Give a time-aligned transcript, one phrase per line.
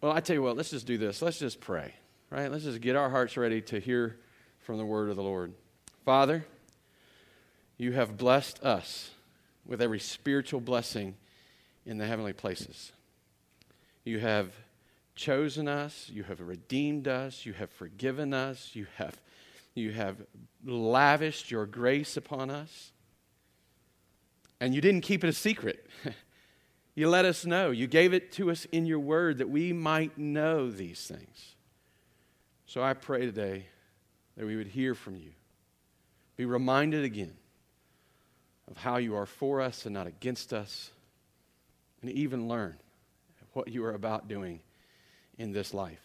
[0.00, 1.22] Well, I tell you what, let's just do this.
[1.22, 1.94] Let's just pray,
[2.30, 2.50] right?
[2.50, 4.18] Let's just get our hearts ready to hear
[4.60, 5.52] from the word of the Lord.
[6.04, 6.44] Father,
[7.78, 9.10] you have blessed us
[9.64, 11.14] with every spiritual blessing
[11.84, 12.92] in the heavenly places.
[14.04, 14.52] You have
[15.14, 19.16] chosen us, you have redeemed us, you have forgiven us, you have,
[19.74, 20.16] you have
[20.64, 22.92] lavished your grace upon us.
[24.60, 25.86] And you didn't keep it a secret.
[26.96, 27.70] you let us know.
[27.70, 31.54] You gave it to us in your word that we might know these things.
[32.64, 33.66] So I pray today
[34.36, 35.30] that we would hear from you,
[36.36, 37.34] be reminded again
[38.68, 40.90] of how you are for us and not against us,
[42.00, 42.76] and even learn
[43.52, 44.60] what you are about doing
[45.38, 46.02] in this life.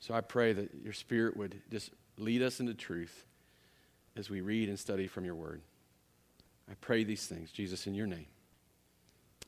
[0.00, 3.24] So I pray that your Spirit would just lead us into truth
[4.16, 5.60] as we read and study from your word.
[6.70, 8.26] I pray these things, Jesus, in your name.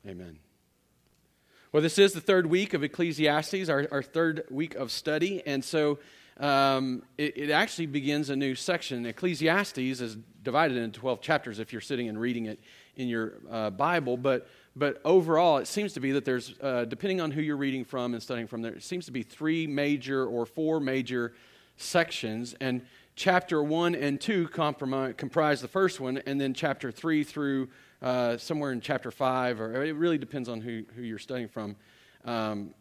[0.09, 0.39] Amen.
[1.73, 5.43] Well, this is the third week of Ecclesiastes, our, our third week of study.
[5.45, 5.99] And so
[6.39, 9.05] um, it, it, actually begins a new section.
[9.05, 12.61] Ecclesiastes is divided into 12 chapters if you're sitting and reading it
[12.95, 14.17] in your uh, Bible.
[14.17, 17.85] But, but overall, it seems to be that there's, uh, depending on who you're reading
[17.85, 21.33] from and studying from, there seems to be three major or four major
[21.79, 22.55] sections.
[22.61, 22.83] And
[23.17, 24.47] chapter 1 and 2
[25.17, 27.69] comprise the first one, and then chapter 3 through
[28.03, 31.77] uh, somewhere in chapter 5, or it really depends on who, who you're studying from.
[32.25, 32.75] Um,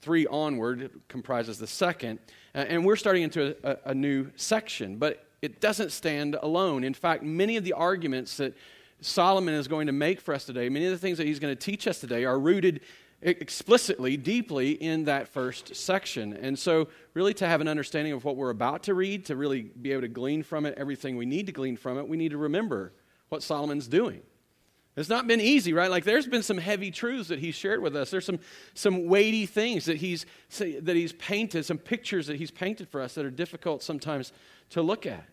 [0.00, 2.18] 3 onward comprises the second.
[2.54, 6.84] Uh, and we're starting into a, a, a new section, but it doesn't stand alone.
[6.84, 8.54] In fact, many of the arguments that
[9.00, 11.54] Solomon is going to make for us today, many of the things that he's going
[11.54, 12.80] to teach us today, are rooted
[13.22, 16.32] explicitly, deeply in that first section.
[16.34, 19.62] And so, really, to have an understanding of what we're about to read, to really
[19.62, 22.30] be able to glean from it everything we need to glean from it, we need
[22.30, 22.92] to remember
[23.28, 24.22] what Solomon's doing.
[24.96, 25.90] It's not been easy, right?
[25.90, 28.10] Like there's been some heavy truths that he's shared with us.
[28.10, 28.40] There's some,
[28.74, 30.26] some weighty things that he's,
[30.58, 34.32] that he's painted, some pictures that he's painted for us that are difficult sometimes
[34.70, 35.24] to look at.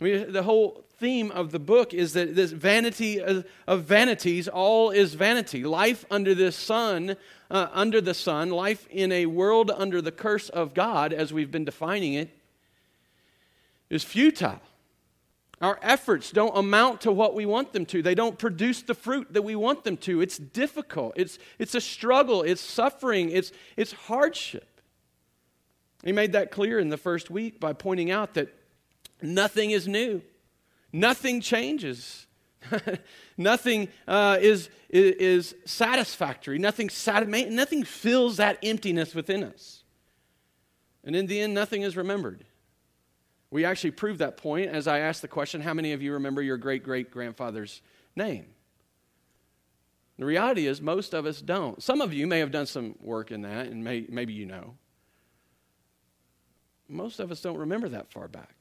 [0.00, 4.46] I mean, the whole theme of the book is that this vanity of, of vanities,
[4.46, 5.64] all is vanity.
[5.64, 7.16] Life under the sun,
[7.50, 11.50] uh, under the sun, life in a world under the curse of God, as we've
[11.50, 12.28] been defining it,
[13.88, 14.60] is futile.
[15.62, 18.02] Our efforts don't amount to what we want them to.
[18.02, 20.20] They don't produce the fruit that we want them to.
[20.20, 21.14] It's difficult.
[21.16, 22.42] It's, it's a struggle.
[22.42, 23.30] It's suffering.
[23.30, 24.76] It's, it's hardship.
[26.04, 28.54] He made that clear in the first week by pointing out that
[29.22, 30.22] nothing is new,
[30.92, 32.26] nothing changes.
[33.36, 36.58] nothing uh, is, is, is, satisfactory.
[36.58, 36.90] Nothing,
[37.50, 39.84] nothing fills that emptiness within us.
[41.04, 42.44] And in the end, nothing is remembered.
[43.56, 46.42] We actually proved that point as I asked the question how many of you remember
[46.42, 47.80] your great great grandfather's
[48.14, 48.48] name?
[50.18, 51.82] The reality is, most of us don't.
[51.82, 54.74] Some of you may have done some work in that, and may, maybe you know.
[56.86, 58.54] Most of us don't remember that far back.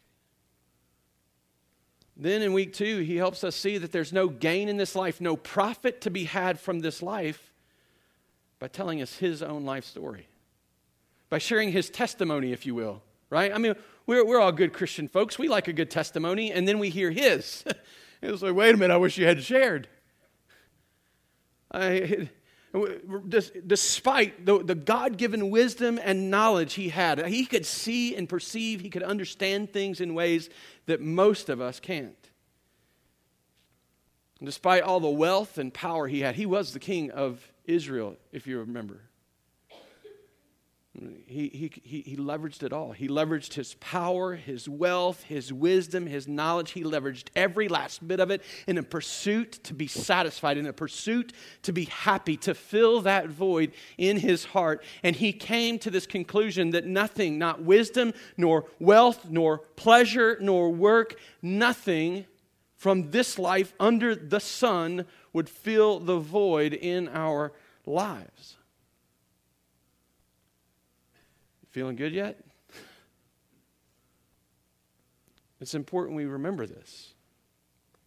[2.16, 5.20] Then in week two, he helps us see that there's no gain in this life,
[5.20, 7.52] no profit to be had from this life
[8.60, 10.30] by telling us his own life story,
[11.30, 13.54] by sharing his testimony, if you will, right?
[13.54, 13.76] I mean,
[14.08, 15.40] we're, we're all good Christian folks.
[15.40, 17.64] We like a good testimony, and then we hear his.
[18.22, 19.88] it's like, wait a minute, I wish you had shared.
[21.72, 22.30] I,
[23.68, 28.82] despite the, the God given wisdom and knowledge he had, he could see and perceive,
[28.82, 30.50] he could understand things in ways
[30.86, 32.16] that most of us can't.
[34.44, 38.46] Despite all the wealth and power he had, he was the king of Israel, if
[38.46, 39.02] you remember.
[41.26, 42.94] He, he, he, leveraged it all.
[42.94, 46.72] He leveraged his power, his wealth, his wisdom, his knowledge.
[46.72, 50.74] He leveraged every last bit of it in a pursuit to be satisfied, in a
[50.74, 51.34] pursuit
[51.64, 54.84] to be happy, to fill that void in his heart.
[55.04, 60.72] And he came to this conclusion that nothing, not wisdom, nor wealth, nor pleasure, nor
[60.72, 62.26] work, nothing
[62.78, 67.52] from this life under the sun would fill the void in our
[67.86, 68.56] lives.
[71.76, 72.40] Feeling good yet?
[75.60, 77.14] It's important we remember this.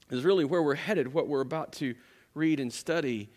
[0.08, 1.12] Is really where we're headed.
[1.12, 1.94] What we're about to
[2.32, 3.28] read and study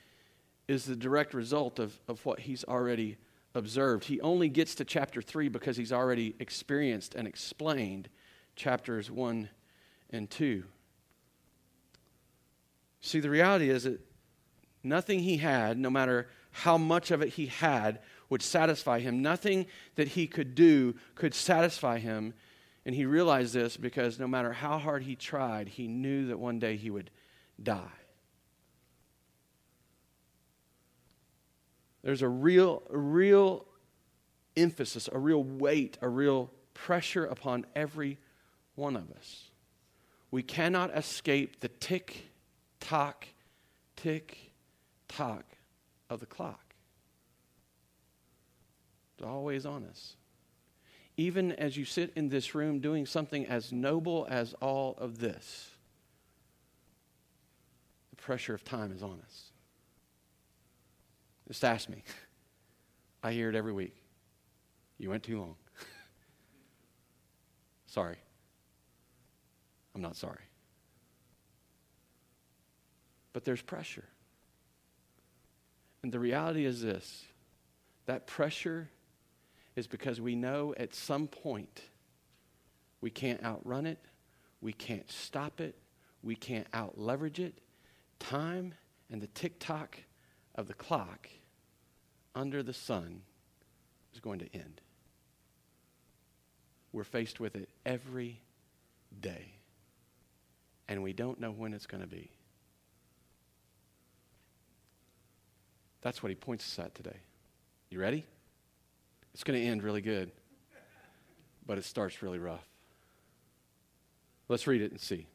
[0.69, 3.17] is the direct result of, of what he's already
[3.53, 4.05] observed.
[4.05, 8.07] He only gets to chapter 3 because he's already experienced and explained
[8.55, 9.49] chapters 1
[10.11, 10.63] and 2.
[13.01, 13.99] See, the reality is that
[14.81, 17.99] nothing he had, no matter how much of it he had,
[18.31, 19.21] would satisfy him.
[19.21, 22.33] Nothing that he could do could satisfy him.
[22.85, 26.57] And he realized this because no matter how hard he tried, he knew that one
[26.57, 27.11] day he would
[27.61, 27.91] die.
[32.03, 33.65] There's a real, a real
[34.55, 38.17] emphasis, a real weight, a real pressure upon every
[38.75, 39.51] one of us.
[40.31, 42.29] We cannot escape the tick,
[42.79, 43.27] tock,
[43.97, 44.53] tick,
[45.09, 45.43] tock
[46.09, 46.70] of the clock.
[49.21, 50.15] It's always on us.
[51.15, 55.69] Even as you sit in this room doing something as noble as all of this,
[58.09, 59.51] the pressure of time is on us.
[61.47, 62.01] Just ask me.
[63.23, 63.95] I hear it every week.
[64.97, 65.55] You went too long.
[67.85, 68.17] sorry.
[69.93, 70.45] I'm not sorry.
[73.33, 74.05] But there's pressure.
[76.01, 77.23] And the reality is this
[78.07, 78.89] that pressure
[79.75, 81.81] is because we know at some point
[82.99, 83.99] we can't outrun it,
[84.61, 85.75] we can't stop it,
[86.23, 87.59] we can't out leverage it.
[88.19, 88.73] Time
[89.09, 89.97] and the tick tock
[90.55, 91.27] of the clock
[92.35, 93.21] under the sun
[94.13, 94.81] is going to end.
[96.93, 98.41] We're faced with it every
[99.19, 99.53] day,
[100.87, 102.29] and we don't know when it's going to be.
[106.01, 107.17] That's what he points us at today.
[107.89, 108.25] You ready?
[109.33, 110.31] It's going to end really good,
[111.65, 112.67] but it starts really rough.
[114.49, 115.27] Let's read it and see.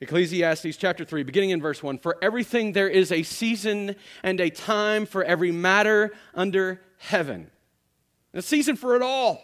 [0.00, 4.48] Ecclesiastes chapter 3, beginning in verse 1 For everything there is a season and a
[4.48, 7.50] time for every matter under heaven.
[8.32, 9.42] A season for it all.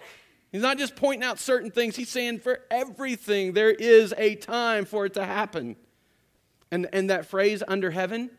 [0.53, 4.85] He's not just pointing out certain things, he's saying for everything there is a time
[4.85, 5.75] for it to happen.
[6.71, 8.31] And, and that phrase, under heaven,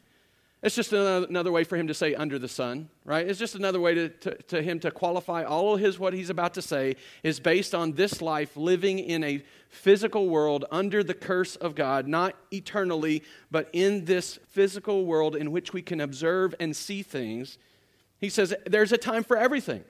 [0.66, 3.28] it's just another, way for him to say under the sun, right?
[3.28, 6.32] It's just another way to, to, to, him to qualify all of his, what he's
[6.32, 11.14] about to say is based on this life living in a physical world under the
[11.14, 13.22] curse of God, not eternally,
[13.52, 17.60] but in this physical world in which we can observe and see things.
[18.18, 19.84] He says there's a time for everything.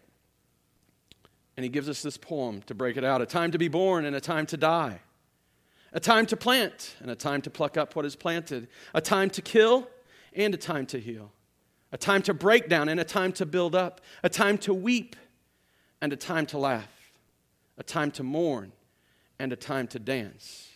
[1.55, 4.03] And he gives us this poem to break it out a time to be born
[4.03, 4.99] and a time to die,
[5.93, 9.29] a time to plant and a time to pluck up what is planted, a time
[9.29, 9.87] to kill
[10.35, 11.31] and a time to heal,
[11.91, 15.15] a time to break down and a time to build up, a time to weep
[16.01, 17.11] and a time to laugh,
[17.77, 18.71] a time to mourn
[19.39, 20.69] and a time to dance,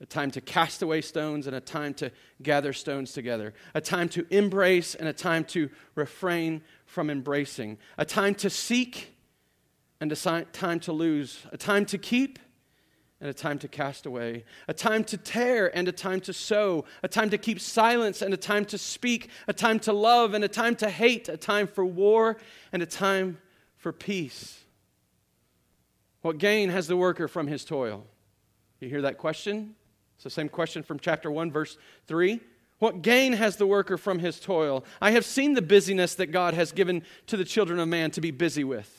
[0.00, 2.10] a time to cast away stones and a time to
[2.42, 8.04] gather stones together, a time to embrace and a time to refrain from embracing, a
[8.04, 9.14] time to seek
[10.00, 12.38] and a time to lose, a time to keep
[13.20, 16.84] and a time to cast away, a time to tear and a time to sow,
[17.02, 20.44] a time to keep silence and a time to speak, a time to love and
[20.44, 22.36] a time to hate, a time for war
[22.72, 23.38] and a time
[23.76, 24.60] for peace.
[26.22, 28.06] What gain has the worker from his toil?
[28.80, 29.74] You hear that question?
[30.16, 32.40] It's the same question from chapter 1, verse 3.
[32.78, 34.84] What gain has the worker from his toil?
[35.00, 38.20] I have seen the busyness that God has given to the children of man to
[38.20, 38.97] be busy with.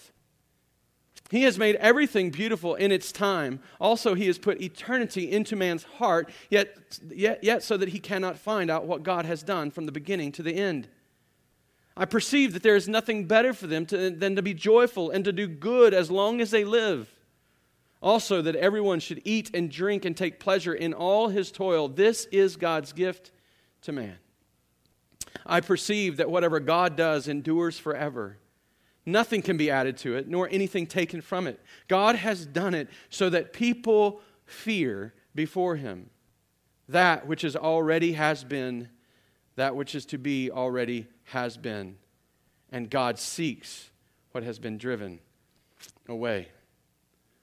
[1.30, 3.60] He has made everything beautiful in its time.
[3.80, 6.76] Also, He has put eternity into man's heart, yet,
[7.08, 10.32] yet, yet so that he cannot find out what God has done from the beginning
[10.34, 10.88] to the end.
[11.96, 15.24] I perceive that there is nothing better for them to, than to be joyful and
[15.26, 17.14] to do good as long as they live.
[18.02, 21.90] Also, that everyone should eat and drink and take pleasure in all his toil.
[21.90, 23.32] This is God's gift
[23.82, 24.16] to man.
[25.46, 28.38] I perceive that whatever God does endures forever.
[29.12, 31.60] Nothing can be added to it, nor anything taken from it.
[31.88, 36.10] God has done it so that people fear before him.
[36.88, 38.90] That which is already has been,
[39.56, 41.98] that which is to be already has been.
[42.72, 43.90] And God seeks
[44.32, 45.20] what has been driven
[46.08, 46.50] away.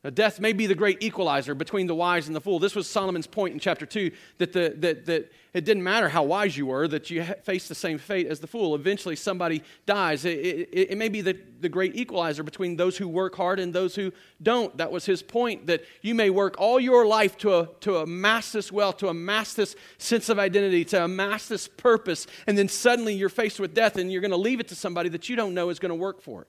[0.05, 2.61] Now, death may be the great equalizer between the wise and the fool.
[2.61, 6.23] This was Solomon's point in chapter 2 that, the, that, that it didn't matter how
[6.23, 8.75] wise you were, that you face the same fate as the fool.
[8.75, 10.25] Eventually, somebody dies.
[10.25, 13.73] It, it, it may be the, the great equalizer between those who work hard and
[13.73, 14.77] those who don't.
[14.77, 18.53] That was his point, that you may work all your life to, a, to amass
[18.53, 23.15] this wealth, to amass this sense of identity, to amass this purpose, and then suddenly
[23.15, 25.55] you're faced with death and you're going to leave it to somebody that you don't
[25.55, 26.49] know is going to work for it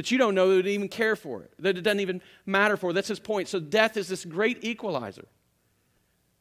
[0.00, 2.94] that you don't know that even care for it, that it doesn't even matter for.
[2.94, 3.48] That's his point.
[3.48, 5.26] So death is this great equalizer.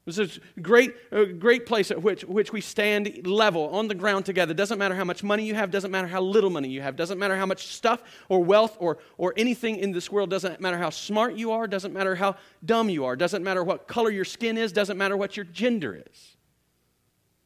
[0.05, 3.95] This is a great, a great place at which, which we stand level on the
[3.95, 4.53] ground together.
[4.53, 7.19] Doesn't matter how much money you have, doesn't matter how little money you have, doesn't
[7.19, 10.89] matter how much stuff or wealth or, or anything in this world, doesn't matter how
[10.89, 14.57] smart you are, doesn't matter how dumb you are, doesn't matter what color your skin
[14.57, 16.37] is, doesn't matter what your gender is.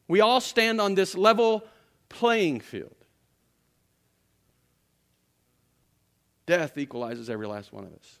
[0.06, 1.64] We all stand on this level
[2.08, 3.03] playing field.
[6.46, 8.18] Death equalizes every last one of us.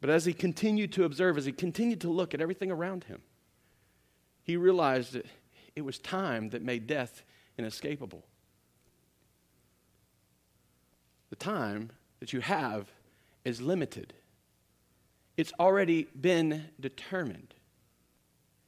[0.00, 3.22] But as he continued to observe, as he continued to look at everything around him,
[4.42, 5.26] he realized that
[5.74, 7.24] it was time that made death
[7.58, 8.24] inescapable.
[11.30, 12.90] the time that you have
[13.44, 14.14] is limited.
[15.36, 17.54] It's already been determined.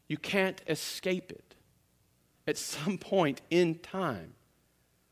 [0.08, 1.54] You can't escape it.
[2.46, 4.34] At some point in time,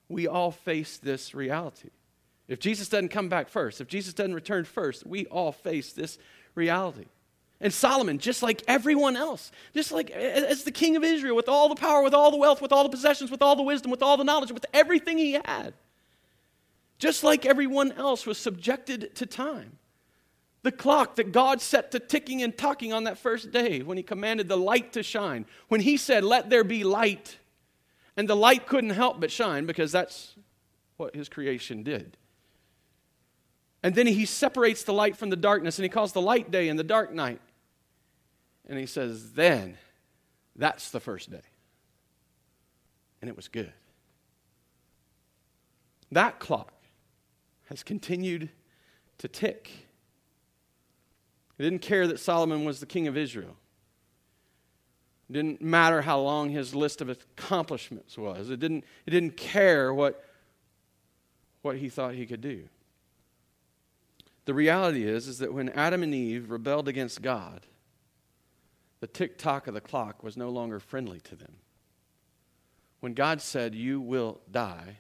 [0.09, 1.91] we all face this reality.
[2.49, 6.19] If Jesus doesn't come back first, if Jesus doesn't return first, we all face this
[6.55, 7.07] reality.
[7.61, 11.69] And Solomon, just like everyone else, just like as the king of Israel, with all
[11.69, 14.03] the power, with all the wealth, with all the possessions, with all the wisdom, with
[14.03, 15.73] all the knowledge, with everything he had,
[16.99, 19.79] just like everyone else was subjected to time.
[20.63, 24.03] The clock that God set to ticking and talking on that first day when he
[24.03, 27.39] commanded the light to shine, when he said, Let there be light,
[28.17, 30.35] and the light couldn't help but shine because that's
[30.99, 32.17] what his creation did.
[33.87, 36.69] And then he separates the light from the darkness and he calls the light day
[36.69, 37.41] and the dark night.
[38.69, 39.79] And he says, Then
[40.57, 41.45] that's the first day.
[43.23, 43.73] And it was good.
[46.11, 46.73] That clock
[47.67, 48.49] has continued
[49.19, 49.71] to tick.
[51.57, 53.55] It didn't care that Solomon was the king of Israel.
[55.31, 58.51] It didn't matter how long his list of accomplishments was.
[58.51, 60.25] It didn't, it didn't care what,
[61.63, 62.69] what he thought he could do.
[64.47, 67.67] The reality is, is that when Adam and Eve rebelled against God,
[69.01, 71.57] the tick tock of the clock was no longer friendly to them.
[73.01, 74.99] When God said, You will die,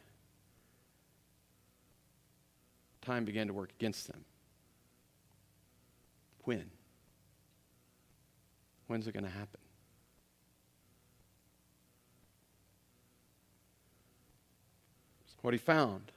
[3.00, 4.24] time began to work against them.
[6.44, 6.70] When?
[8.88, 9.60] When's it going to happen?
[15.46, 16.10] What he found,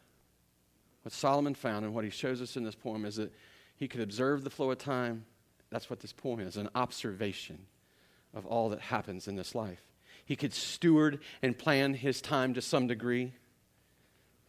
[1.09, 3.33] what Solomon found, and what he shows us in this poem is that
[3.75, 5.25] he could observe the flow of time.
[5.69, 7.65] That's what this poem is an observation
[8.33, 9.81] of all that happens in this life.
[10.25, 13.33] He could steward and plan his time to some degree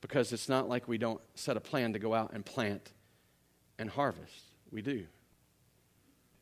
[0.00, 2.92] because it's not like we don't set a plan to go out and plant
[3.78, 4.44] and harvest.
[4.70, 5.06] We do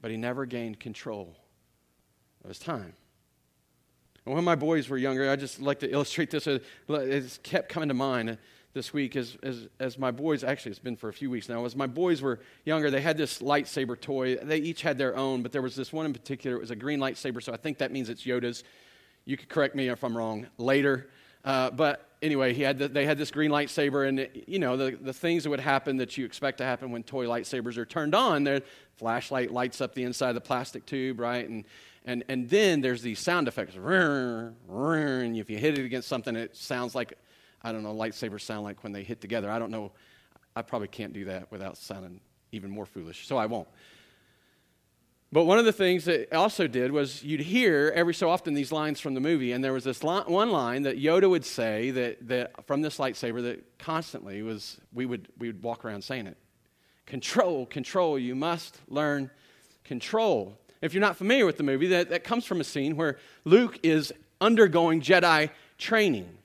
[0.01, 1.37] but he never gained control
[2.43, 2.95] of his time.
[4.25, 6.47] And when my boys were younger, I just like to illustrate this.
[6.47, 8.39] It kept coming to mind
[8.79, 11.65] this week as, as, as my boys, actually, it's been for a few weeks now,
[11.65, 14.37] as my boys were younger, they had this lightsaber toy.
[14.37, 16.57] They each had their own, but there was this one in particular.
[16.57, 18.63] It was a green lightsaber, so I think that means it's Yoda's.
[19.25, 21.11] You could correct me if I'm wrong later.
[21.45, 24.77] Uh, but anyway, he had the, they had this green lightsaber, and it, you know
[24.77, 27.85] the, the things that would happen that you expect to happen when toy lightsabers are
[27.85, 28.45] turned on.
[28.45, 28.63] Their
[28.95, 31.49] flashlight lights up the inside of the plastic tube, right?
[31.49, 31.65] And
[32.05, 33.75] and and then there's these sound effects.
[33.75, 37.19] And if you hit it against something, it sounds like
[37.63, 37.95] I don't know.
[37.95, 39.51] Lightsabers sound like when they hit together.
[39.51, 39.93] I don't know.
[40.55, 42.21] I probably can't do that without sounding
[42.53, 43.69] even more foolish, so I won't.
[45.31, 48.73] But one of the things that also did was you'd hear every so often these
[48.73, 52.29] lines from the movie, and there was this one line that Yoda would say that,
[52.29, 56.39] that from this lightsaber that constantly was we would we would walk around saying it.
[57.05, 58.19] Control, control.
[58.19, 59.31] You must learn
[59.85, 60.59] control.
[60.81, 63.79] If you're not familiar with the movie, that, that comes from a scene where Luke
[63.83, 66.38] is undergoing Jedi training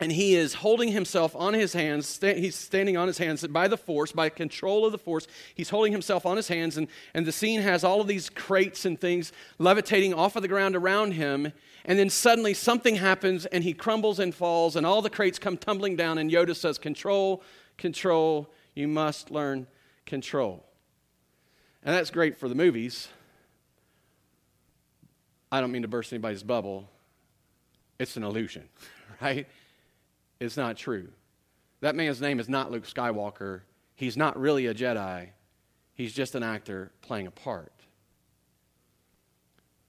[0.00, 2.18] and he is holding himself on his hands.
[2.22, 5.26] He's standing on his hands by the force, by control of the force.
[5.54, 8.86] He's holding himself on his hands, and, and the scene has all of these crates
[8.86, 11.52] and things levitating off of the ground around him.
[11.84, 15.58] And then suddenly something happens, and he crumbles and falls, and all the crates come
[15.58, 16.16] tumbling down.
[16.16, 17.42] And Yoda says, Control,
[17.76, 19.66] control, you must learn
[20.06, 20.64] control.
[21.82, 23.08] And that's great for the movies.
[25.52, 26.88] I don't mean to burst anybody's bubble,
[27.98, 28.68] it's an illusion,
[29.20, 29.46] right?
[30.40, 31.08] Is not true.
[31.80, 33.60] That man's name is not Luke Skywalker.
[33.94, 35.28] He's not really a Jedi.
[35.94, 37.72] He's just an actor playing a part.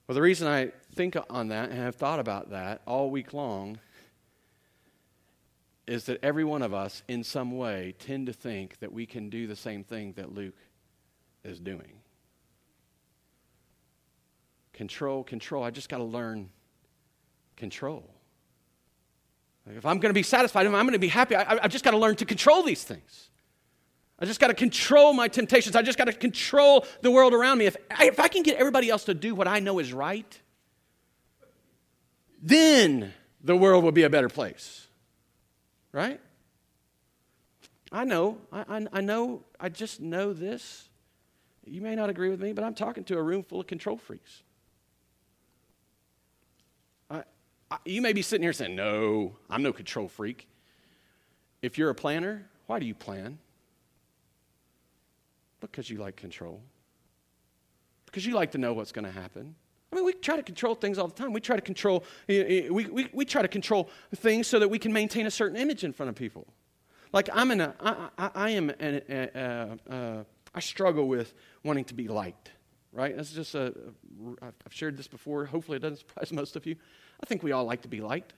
[0.06, 3.78] Well, the reason I think on that and have thought about that all week long
[5.86, 9.30] is that every one of us, in some way, tend to think that we can
[9.30, 10.54] do the same thing that Luke
[11.44, 11.94] is doing.
[14.72, 15.64] Control, control.
[15.64, 16.50] I just got to learn
[17.56, 18.11] control.
[19.66, 21.84] If I'm going to be satisfied, if I'm going to be happy, I, have just
[21.84, 23.30] got to learn to control these things.
[24.18, 25.76] I just got to control my temptations.
[25.76, 27.66] I just got to control the world around me.
[27.66, 30.40] If I, if I can get everybody else to do what I know is right,
[32.40, 34.86] then the world will be a better place.
[35.92, 36.20] Right?
[37.90, 38.38] I know.
[38.52, 39.42] I, I, I know.
[39.60, 40.88] I just know this.
[41.64, 43.96] You may not agree with me, but I'm talking to a room full of control
[43.96, 44.42] freaks.
[47.84, 50.48] You may be sitting here saying, No, I'm no control freak.
[51.60, 53.38] If you're a planner, why do you plan?
[55.60, 56.60] Because you like control.
[58.06, 59.54] Because you like to know what's going to happen.
[59.92, 61.32] I mean, we try to control things all the time.
[61.32, 64.68] We try to control, eh, eh, we, we, we try to control things so that
[64.68, 66.46] we can maintain a certain image in front of people.
[67.12, 70.24] like I'm in a, I, I, I am, an,
[70.54, 72.50] I struggle with wanting to be liked,
[72.92, 73.14] right?
[73.14, 73.74] That's just a,
[74.42, 75.44] I've shared this before.
[75.44, 76.76] Hopefully it doesn't surprise most of you.
[77.22, 78.34] I think we all like to be liked.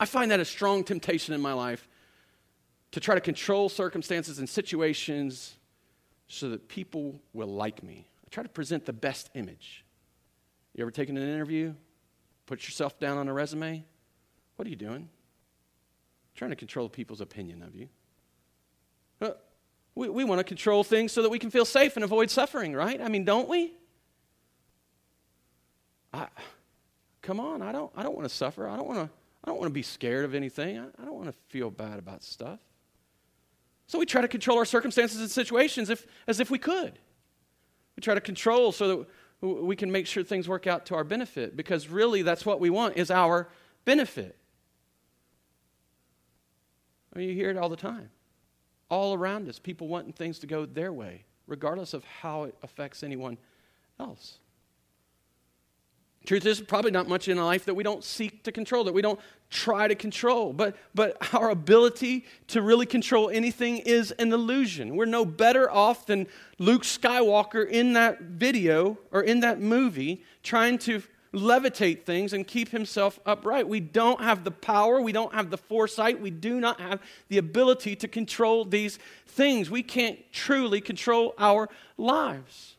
[0.00, 1.88] I find that a strong temptation in my life
[2.92, 5.56] to try to control circumstances and situations
[6.28, 8.08] so that people will like me.
[8.24, 9.84] I try to present the best image.
[10.74, 11.74] You ever taken an interview?
[12.46, 13.84] Put yourself down on a resume?
[14.56, 15.08] What are you doing?
[16.34, 17.88] Trying to control people's opinion of you.
[19.20, 19.30] Uh,
[19.94, 22.74] we, we want to control things so that we can feel safe and avoid suffering,
[22.74, 23.00] right?
[23.00, 23.72] I mean, don't we?
[26.12, 26.28] I,
[27.28, 28.66] come on, I don't, I don't want to suffer.
[28.66, 29.10] I don't want to,
[29.44, 30.78] I don't want to be scared of anything.
[30.78, 32.58] I, I don't want to feel bad about stuff.
[33.86, 36.98] So we try to control our circumstances and situations if, as if we could.
[37.96, 39.06] We try to control so that
[39.42, 42.70] we can make sure things work out to our benefit because really that's what we
[42.70, 43.50] want is our
[43.84, 44.34] benefit.
[47.14, 48.08] I mean, you hear it all the time.
[48.88, 53.02] All around us, people wanting things to go their way, regardless of how it affects
[53.02, 53.36] anyone
[54.00, 54.38] else.
[56.28, 59.00] Truth is, probably not much in life that we don't seek to control, that we
[59.00, 59.18] don't
[59.48, 60.52] try to control.
[60.52, 64.94] But, but our ability to really control anything is an illusion.
[64.94, 66.26] We're no better off than
[66.58, 72.68] Luke Skywalker in that video or in that movie trying to levitate things and keep
[72.68, 73.66] himself upright.
[73.66, 77.38] We don't have the power, we don't have the foresight, we do not have the
[77.38, 79.70] ability to control these things.
[79.70, 82.74] We can't truly control our lives.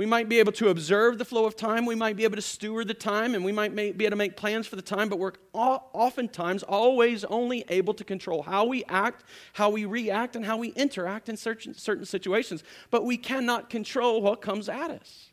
[0.00, 1.84] We might be able to observe the flow of time.
[1.84, 4.34] We might be able to steward the time, and we might be able to make
[4.34, 9.24] plans for the time, but we're oftentimes always only able to control how we act,
[9.52, 12.64] how we react, and how we interact in certain, certain situations.
[12.90, 15.32] But we cannot control what comes at us.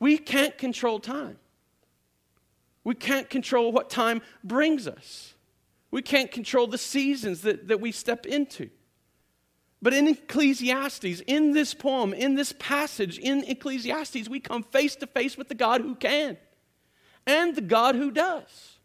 [0.00, 1.38] We can't control time.
[2.84, 5.32] We can't control what time brings us.
[5.90, 8.68] We can't control the seasons that, that we step into.
[9.82, 15.06] But in Ecclesiastes, in this poem, in this passage, in Ecclesiastes, we come face to
[15.06, 16.38] face with the God who can
[17.26, 18.78] and the God who does.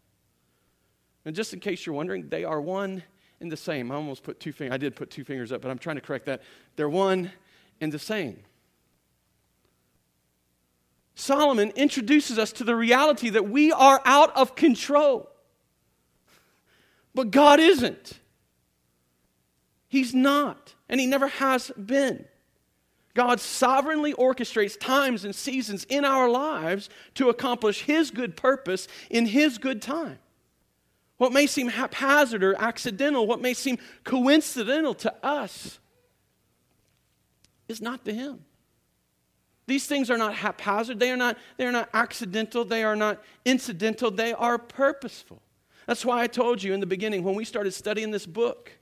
[1.24, 3.02] And just in case you're wondering, they are one
[3.40, 3.90] and the same.
[3.90, 6.02] I almost put two fingers, I did put two fingers up, but I'm trying to
[6.02, 6.42] correct that.
[6.76, 7.32] They're one
[7.80, 8.38] and the same.
[11.14, 15.28] Solomon introduces us to the reality that we are out of control.
[17.14, 18.18] But God isn't.
[19.92, 22.24] He's not and He never has been.
[23.12, 29.26] God sovereignly orchestrates times and seasons in our lives to accomplish His good purpose in
[29.26, 30.18] His good time.
[31.18, 35.78] What may seem haphazard or accidental, what may seem coincidental to us,
[37.68, 38.46] is not to Him.
[39.66, 43.22] These things are not haphazard, they are not, they are not accidental, they are not
[43.44, 45.42] incidental, they are purposeful.
[45.86, 48.78] That's why I told you in the beginning when we started studying this book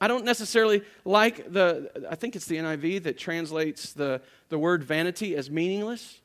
[0.00, 4.84] I don't necessarily like the, I think it's the NIV that translates the, the word
[4.84, 6.20] vanity as meaningless.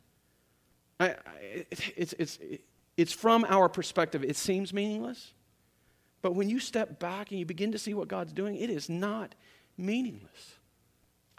[1.00, 1.16] I, I,
[1.98, 2.40] it's, it's,
[2.98, 5.34] it's from our perspective, it seems meaningless.
[6.22, 8.90] But when you step back and you begin to see what God's doing, it is
[8.90, 9.36] not
[9.78, 10.56] meaningless.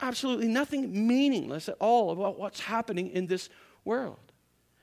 [0.01, 3.49] Absolutely nothing meaningless at all about what's happening in this
[3.85, 4.18] world.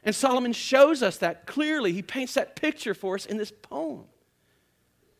[0.03, 1.91] And Solomon shows us that clearly.
[1.91, 4.05] He paints that picture for us in this poem.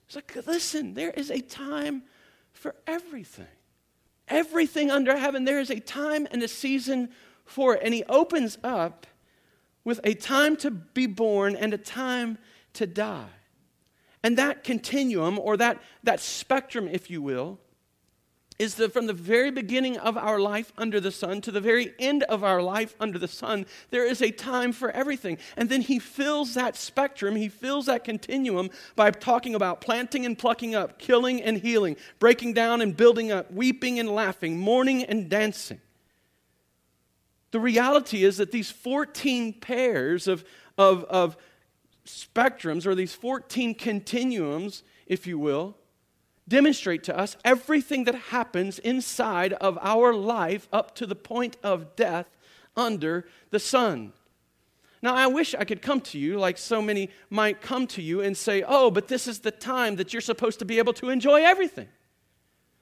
[0.08, 2.04] It's like, listen, there is a time
[2.54, 3.48] for everything.
[4.28, 7.10] Everything under heaven, there is a time and a season
[7.46, 7.82] for it.
[7.84, 9.06] And he opens up
[9.84, 12.38] with a time to be born and a time
[12.74, 13.30] to die.
[14.24, 17.60] And that continuum, or that, that spectrum, if you will,
[18.62, 21.96] is that from the very beginning of our life under the sun to the very
[21.98, 25.40] end of our life under the sun, there is a time for everything.
[25.58, 30.38] And then he fills that spectrum, he fills that continuum by talking about planting and
[30.38, 35.28] plucking up, killing and healing, breaking down and building up, weeping and laughing, mourning and
[35.28, 35.82] dancing.
[37.50, 40.46] The reality is that these 14 pairs of,
[40.78, 41.36] of, of
[42.06, 45.78] spectrums, or these 14 continuums, if you will,
[46.52, 51.96] demonstrate to us everything that happens inside of our life up to the point of
[51.96, 52.28] death
[52.76, 54.12] under the sun.
[55.02, 58.20] Now, I wish I could come to you like so many might come to you
[58.20, 61.10] and say, oh, but this is the time that you're supposed to be able to
[61.10, 61.88] enjoy everything.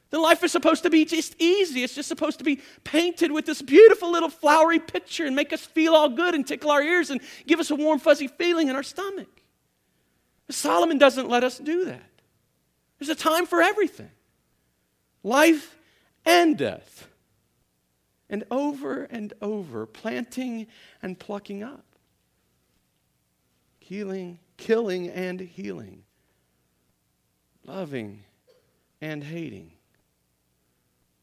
[0.10, 1.84] Then life is supposed to be just easy.
[1.84, 5.64] It's just supposed to be painted with this beautiful little flowery picture and make us
[5.64, 8.76] feel all good and tickle our ears and give us a warm, fuzzy feeling in
[8.76, 9.44] our stomach.
[10.48, 12.09] But Solomon doesn't let us do that.
[13.00, 14.12] There's a time for everything
[15.24, 15.78] life
[16.26, 17.08] and death.
[18.32, 20.68] And over and over, planting
[21.02, 21.86] and plucking up,
[23.80, 26.04] healing, killing and healing,
[27.66, 28.24] loving
[29.02, 29.72] and hating,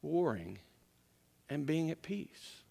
[0.02, 0.58] warring
[1.48, 2.62] and being at peace.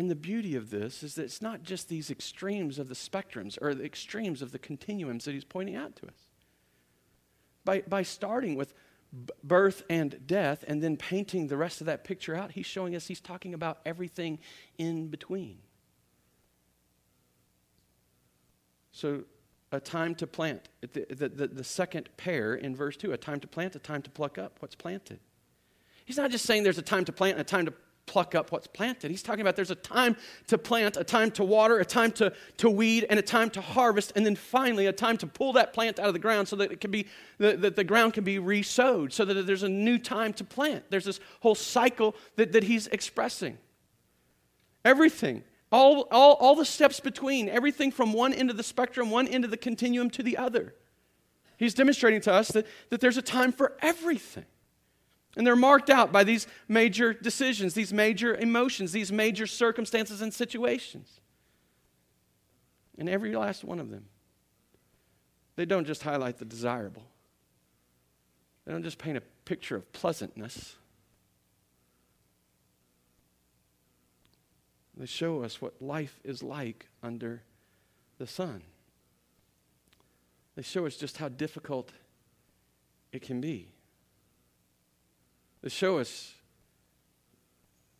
[0.00, 3.58] And the beauty of this is that it's not just these extremes of the spectrums
[3.60, 6.26] or the extremes of the continuums that he's pointing out to us.
[7.66, 8.72] By, by starting with
[9.44, 13.08] birth and death and then painting the rest of that picture out, he's showing us
[13.08, 14.38] he's talking about everything
[14.78, 15.58] in between.
[18.92, 19.24] So,
[19.70, 20.70] a time to plant.
[20.80, 24.00] The, the, the, the, second pair in verse 2 a time to plant, a time
[24.00, 25.20] to pluck up what's planted.
[26.06, 27.74] He's not just saying there's a time to plant and a time to
[28.10, 29.08] pluck up what's planted.
[29.08, 30.16] He's talking about there's a time
[30.48, 33.60] to plant, a time to water, a time to, to weed, and a time to
[33.60, 36.56] harvest, and then finally a time to pull that plant out of the ground so
[36.56, 37.06] that it can be
[37.38, 40.82] that the, the ground can be re-sowed, so that there's a new time to plant.
[40.90, 43.56] There's this whole cycle that, that he's expressing.
[44.84, 45.44] Everything.
[45.70, 49.44] All, all, all the steps between, everything from one end of the spectrum, one end
[49.44, 50.74] of the continuum to the other.
[51.58, 54.46] He's demonstrating to us that, that there's a time for everything.
[55.36, 60.34] And they're marked out by these major decisions, these major emotions, these major circumstances and
[60.34, 61.20] situations.
[62.98, 64.06] And every last one of them,
[65.56, 67.04] they don't just highlight the desirable,
[68.64, 70.76] they don't just paint a picture of pleasantness.
[74.96, 77.42] They show us what life is like under
[78.18, 78.62] the sun.
[80.56, 81.90] They show us just how difficult
[83.10, 83.68] it can be
[85.62, 86.34] that show us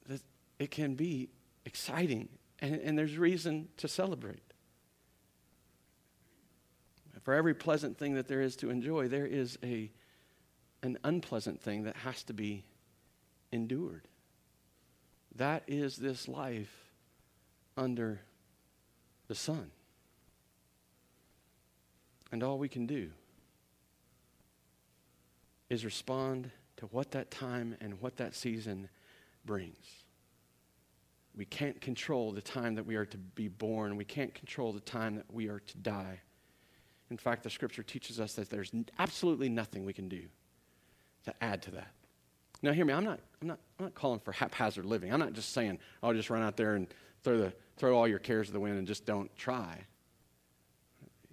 [0.06, 0.20] that
[0.58, 1.28] it can be
[1.64, 2.28] exciting
[2.60, 4.42] and, and there's reason to celebrate.
[7.22, 9.90] For every pleasant thing that there is to enjoy, there is a,
[10.82, 12.64] an unpleasant thing that has to be
[13.52, 14.08] endured.
[15.36, 16.74] That is this life
[17.76, 18.20] under
[19.28, 19.70] the sun.
[22.32, 23.10] And all we can do
[25.68, 28.88] is respond to what that time and what that season
[29.44, 29.86] brings.
[31.36, 33.96] We can't control the time that we are to be born.
[33.96, 36.20] We can't control the time that we are to die.
[37.10, 40.22] In fact, the scripture teaches us that there's absolutely nothing we can do
[41.24, 41.92] to add to that.
[42.62, 45.12] Now, hear me, I'm not, I'm not, I'm not calling for haphazard living.
[45.12, 46.86] I'm not just saying, I'll oh, just run out there and
[47.22, 49.78] throw, the, throw all your cares to the wind and just don't try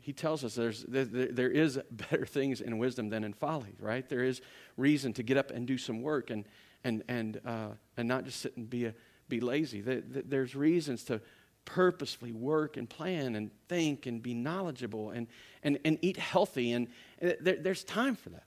[0.08, 4.08] he tells us there's, there, there is better things in wisdom than in folly, right?
[4.08, 4.39] There is
[4.78, 6.46] reason to get up and do some work and,
[6.86, 8.93] and, and, uh, and not just sit and be, a,
[9.28, 9.82] be lazy.
[9.82, 11.20] There's reasons to
[11.65, 15.28] purposefully work and plan and think and be knowledgeable and,
[15.62, 16.72] and, and eat healthy.
[16.72, 16.88] And,
[17.20, 18.46] there, there's time for that.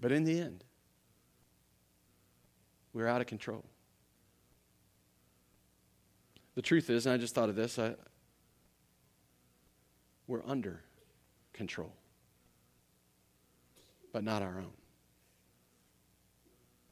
[0.00, 0.64] But in the end,
[2.94, 3.66] we're out of control.
[6.54, 7.94] The truth is, and I just thought of this, I,
[10.26, 10.80] we're under
[11.52, 11.92] control,
[14.12, 14.72] but not our own.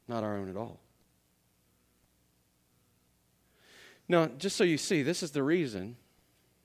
[0.08, 0.80] Not our own at all.
[4.08, 5.96] Now, just so you see, this is the reason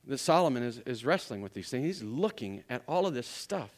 [0.06, 1.86] that Solomon is, is wrestling with these things.
[1.86, 3.72] He's looking at all of this stuff.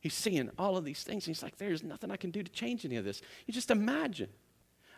[0.00, 1.24] He's seeing all of these things.
[1.24, 3.22] He's like, there's nothing I can do to change any of this.
[3.46, 4.28] You just imagine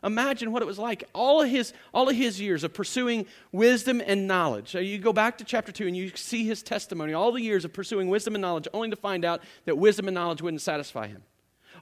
[0.05, 4.01] Imagine what it was like all of his, all of his years of pursuing wisdom
[4.05, 4.69] and knowledge.
[4.69, 7.65] So you go back to chapter 2 and you see his testimony, all the years
[7.65, 11.09] of pursuing wisdom and knowledge, only to find out that wisdom and knowledge wouldn't satisfy
[11.09, 11.23] him.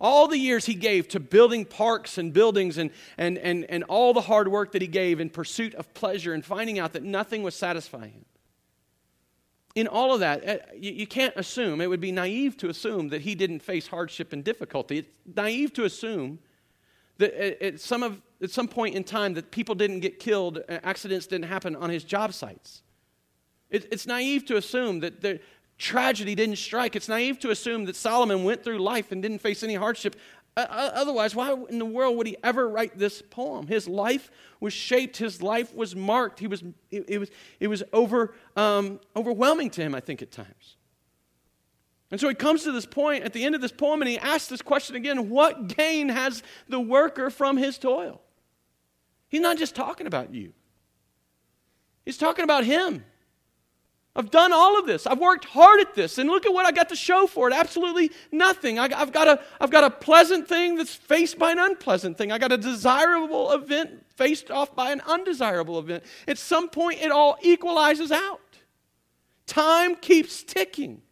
[0.01, 4.13] All the years he gave to building parks and buildings and, and, and, and all
[4.13, 7.43] the hard work that he gave in pursuit of pleasure and finding out that nothing
[7.43, 8.25] was satisfying him.
[9.75, 13.11] In all of that, eh, you, you can't assume, it would be naive to assume
[13.11, 14.99] that he didn't face hardship and difficulty.
[14.99, 16.39] It's naive to assume
[17.19, 20.79] that at some, of, at some point in time that people didn't get killed, uh,
[20.83, 22.83] accidents didn't happen on his job sites.
[23.71, 25.41] It, it's naive to assume that the
[25.79, 26.97] tragedy didn't strike.
[26.97, 30.17] It's naive to assume that Solomon went through life and didn't face any hardship.
[30.57, 33.67] Uh, otherwise, why in the world would he ever write this poem?
[33.67, 36.39] His life was shaped, his life was marked.
[36.39, 40.33] He was, it, it was, it was over, um, overwhelming to him, I think, at
[40.33, 40.76] times.
[42.11, 44.19] And so he comes to this point at the end of this poem and he
[44.19, 48.21] asks this question again what gain has the worker from his toil?
[49.29, 50.53] He's not just talking about you,
[52.05, 53.05] he's talking about him.
[54.17, 55.07] I've done all of this.
[55.07, 56.17] I've worked hard at this.
[56.17, 57.55] And look at what I got to show for it.
[57.55, 58.79] Absolutely nothing.
[58.79, 62.33] I, have got a, I've got a pleasant thing that's faced by an unpleasant thing.
[62.33, 66.03] I got a desirable event faced off by an undesirable event.
[66.27, 68.41] At some point, it all equalizes out.
[69.47, 71.03] Time keeps ticking.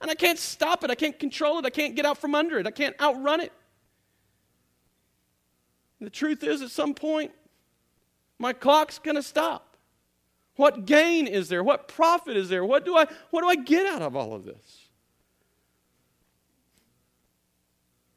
[0.00, 0.90] And I can't stop it.
[0.90, 1.66] I can't control it.
[1.66, 2.66] I can't get out from under it.
[2.66, 3.52] I can't outrun it.
[5.98, 7.32] And the truth is, at some point,
[8.38, 9.76] my clock's going to stop.
[10.54, 11.62] What gain is there?
[11.62, 12.64] What profit is there?
[12.64, 14.88] What do I, what do I get out of all of this?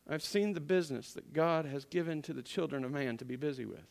[0.09, 3.35] I've seen the business that God has given to the children of man to be
[3.35, 3.85] busy with.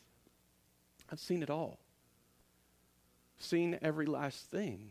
[1.11, 1.79] I've seen it all.
[3.39, 4.91] Seen every last thing.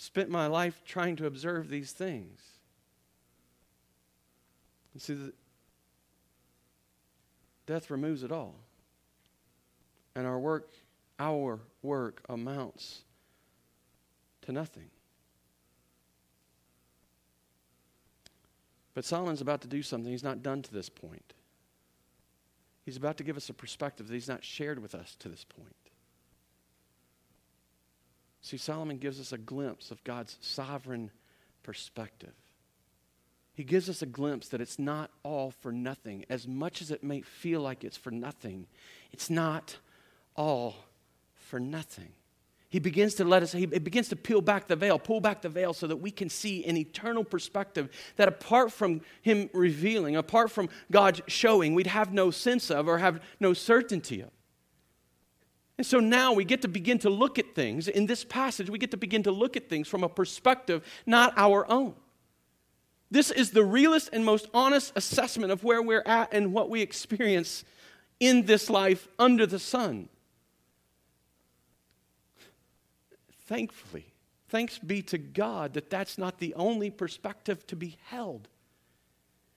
[0.00, 2.40] Spent my life trying to observe these things.
[4.94, 5.18] You see,
[7.66, 8.54] death removes it all.
[10.14, 10.70] And our work,
[11.18, 13.02] our work amounts
[14.40, 14.88] to nothing.
[18.94, 21.34] But Solomon's about to do something he's not done to this point.
[22.86, 25.44] He's about to give us a perspective that he's not shared with us to this
[25.44, 25.76] point.
[28.42, 31.10] See, Solomon gives us a glimpse of God's sovereign
[31.62, 32.32] perspective.
[33.54, 36.24] He gives us a glimpse that it's not all for nothing.
[36.30, 38.66] As much as it may feel like it's for nothing,
[39.12, 39.76] it's not
[40.34, 40.76] all
[41.34, 42.12] for nothing.
[42.70, 45.48] He begins to let us, he begins to peel back the veil, pull back the
[45.48, 50.52] veil so that we can see an eternal perspective that apart from him revealing, apart
[50.52, 54.30] from God showing, we'd have no sense of or have no certainty of.
[55.80, 57.88] And so now we get to begin to look at things.
[57.88, 61.32] In this passage, we get to begin to look at things from a perspective not
[61.38, 61.94] our own.
[63.10, 66.82] This is the realest and most honest assessment of where we're at and what we
[66.82, 67.64] experience
[68.20, 70.10] in this life under the sun.
[73.46, 74.12] Thankfully,
[74.50, 78.48] thanks be to God that that's not the only perspective to be held.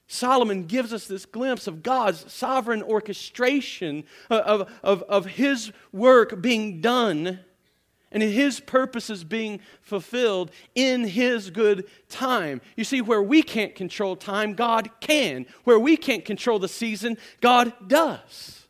[0.07, 6.81] Solomon gives us this glimpse of God's sovereign orchestration of, of, of his work being
[6.81, 7.39] done
[8.13, 12.61] and his purposes being fulfilled in his good time.
[12.77, 15.47] You see, where we can't control time, God can.
[15.63, 18.67] Where we can't control the season, God does.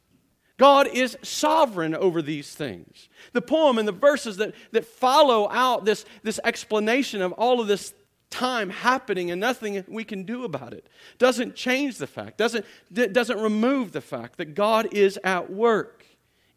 [0.57, 3.09] God is sovereign over these things.
[3.33, 7.67] The poem and the verses that, that follow out this, this explanation of all of
[7.67, 7.93] this
[8.33, 10.87] time happening and nothing we can do about it.
[11.19, 16.03] Doesn't change the fact, doesn't, doesn't remove the fact that God is at work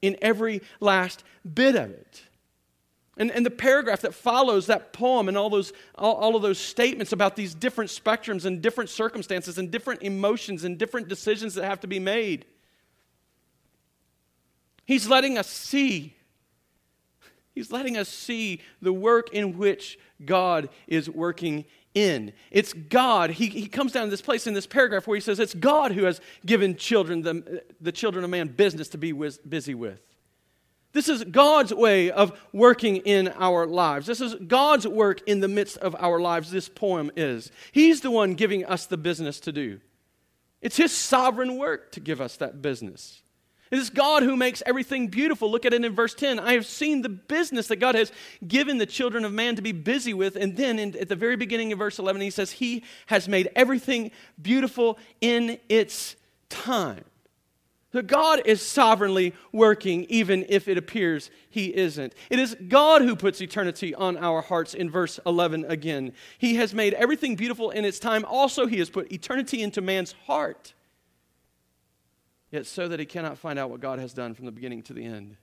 [0.01, 1.23] in every last
[1.55, 2.23] bit of it.
[3.19, 6.59] And, and the paragraph that follows that poem and all, those, all, all of those
[6.59, 11.65] statements about these different spectrums and different circumstances and different emotions and different decisions that
[11.65, 12.47] have to be made.
[14.87, 16.16] He's letting us see
[17.57, 21.65] He's letting us see the work in which God is working
[21.95, 22.35] in.
[22.51, 23.31] It's God.
[23.31, 25.93] He, he comes down to this place in this paragraph where he says it's God
[25.93, 29.13] who has given children, the, the children of man, business to be
[29.49, 30.03] busy with.
[30.93, 34.07] This is God's way of working in our lives.
[34.07, 37.51] This is God's work in the midst of our lives, this poem is.
[37.73, 39.81] He's the one giving us the business to do.
[40.61, 43.23] It's His sovereign work to give us that business.
[43.71, 45.51] It is God who makes everything beautiful.
[45.51, 46.39] Look at it in verse 10.
[46.39, 48.13] I have seen the business that God has
[48.47, 50.37] given the children of man to be busy with.
[50.37, 53.51] And then in, at the very beginning of verse 11, he says, He has made
[53.57, 56.15] everything beautiful in its
[56.49, 57.05] time.
[57.93, 62.15] So God is sovereignly working, even if it appears He isn't.
[62.31, 66.13] It is God who puts eternity on our hearts in verse 11 again.
[66.39, 68.25] He has made everything beautiful in its time.
[68.27, 70.75] Also, He has put eternity into man's heart
[72.51, 74.93] yet so that he cannot find out what God has done from the beginning to
[74.93, 75.37] the end.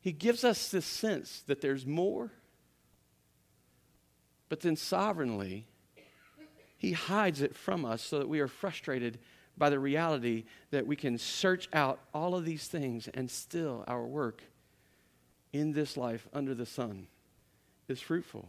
[0.00, 2.30] He gives us this sense that there's more,
[4.48, 5.66] but then sovereignly,
[6.76, 9.18] he hides it from us so that we are frustrated
[9.56, 14.04] by the reality that we can search out all of these things and still our
[14.04, 14.42] work
[15.52, 17.08] in this life under the sun
[17.88, 18.48] is fruitful.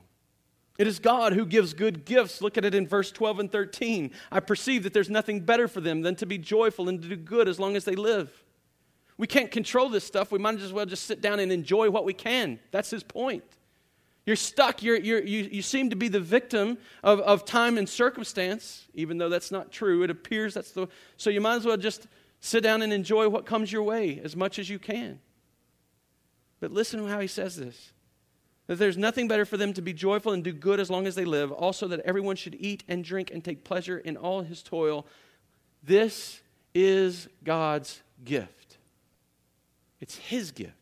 [0.79, 2.41] It is God who gives good gifts.
[2.41, 4.11] Look at it in verse 12 and 13.
[4.31, 7.17] I perceive that there's nothing better for them than to be joyful and to do
[7.17, 8.31] good as long as they live.
[9.17, 10.31] We can't control this stuff.
[10.31, 12.61] We might as well just sit down and enjoy what we can.
[12.71, 13.43] That's his point.
[14.25, 14.81] You're stuck.
[14.81, 19.17] You're, you're, you, you seem to be the victim of, of time and circumstance, even
[19.17, 20.03] though that's not true.
[20.03, 20.87] It appears that's the.
[21.17, 22.07] So you might as well just
[22.39, 25.19] sit down and enjoy what comes your way as much as you can.
[26.61, 27.91] But listen to how he says this
[28.69, 31.15] that there's nothing better for them to be joyful and do good as long as
[31.15, 31.51] they live.
[31.51, 35.07] Also, that everyone should eat and drink and take pleasure in all his toil.
[35.81, 36.39] This
[36.75, 38.77] is God's gift.
[39.99, 40.78] It's his gift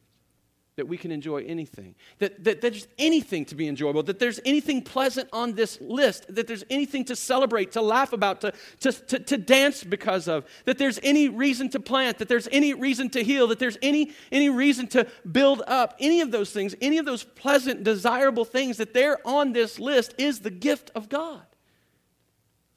[0.78, 4.40] that we can enjoy anything, that, that, that there's anything to be enjoyable, that there's
[4.46, 8.92] anything pleasant on this list, that there's anything to celebrate, to laugh about, to, to,
[8.92, 13.10] to, to, dance because of, that there's any reason to plant, that there's any reason
[13.10, 17.00] to heal, that there's any, any reason to build up, any of those things, any
[17.00, 21.42] of those pleasant, desirable things that they're on this list is the gift of God.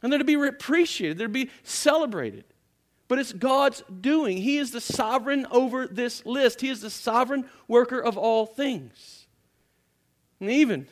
[0.02, 2.44] And they're to be appreciated, they're to be celebrated.
[3.10, 4.36] But it's God's doing.
[4.36, 9.26] He is the sovereign over this list, He is the sovereign worker of all things.
[10.38, 10.86] And even,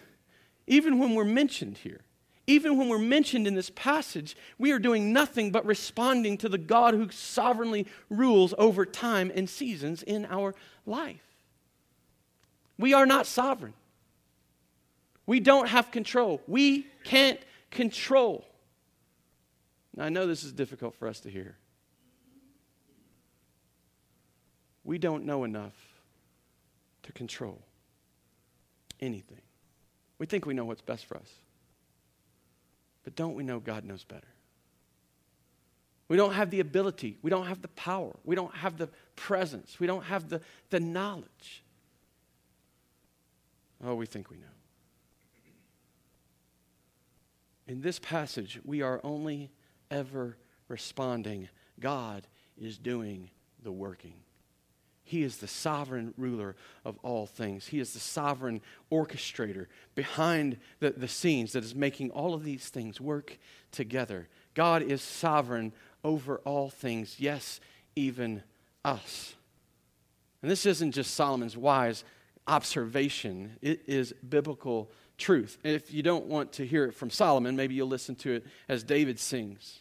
[0.66, 2.00] even when we're mentioned here,
[2.48, 6.58] even when we're mentioned in this passage, we are doing nothing but responding to the
[6.58, 11.22] God who sovereignly rules over time and seasons in our life.
[12.80, 13.74] We are not sovereign.
[15.24, 16.40] We don't have control.
[16.48, 17.38] We can't
[17.70, 18.44] control.
[19.94, 21.58] Now, I know this is difficult for us to hear.
[24.88, 25.74] We don't know enough
[27.02, 27.60] to control
[29.00, 29.42] anything.
[30.18, 31.30] We think we know what's best for us.
[33.04, 34.32] But don't we know God knows better?
[36.08, 37.18] We don't have the ability.
[37.20, 38.16] We don't have the power.
[38.24, 39.78] We don't have the presence.
[39.78, 41.62] We don't have the, the knowledge.
[43.84, 44.46] Oh, we think we know.
[47.66, 49.50] In this passage, we are only
[49.90, 53.28] ever responding God is doing
[53.62, 54.14] the working.
[55.08, 57.68] He is the sovereign ruler of all things.
[57.68, 58.60] He is the sovereign
[58.92, 63.38] orchestrator behind the, the scenes that is making all of these things work
[63.72, 64.28] together.
[64.52, 65.72] God is sovereign
[66.04, 67.58] over all things, yes,
[67.96, 68.42] even
[68.84, 69.34] us.
[70.42, 72.04] And this isn't just Solomon's wise
[72.46, 75.56] observation, it is biblical truth.
[75.64, 78.46] And if you don't want to hear it from Solomon, maybe you'll listen to it
[78.68, 79.80] as David sings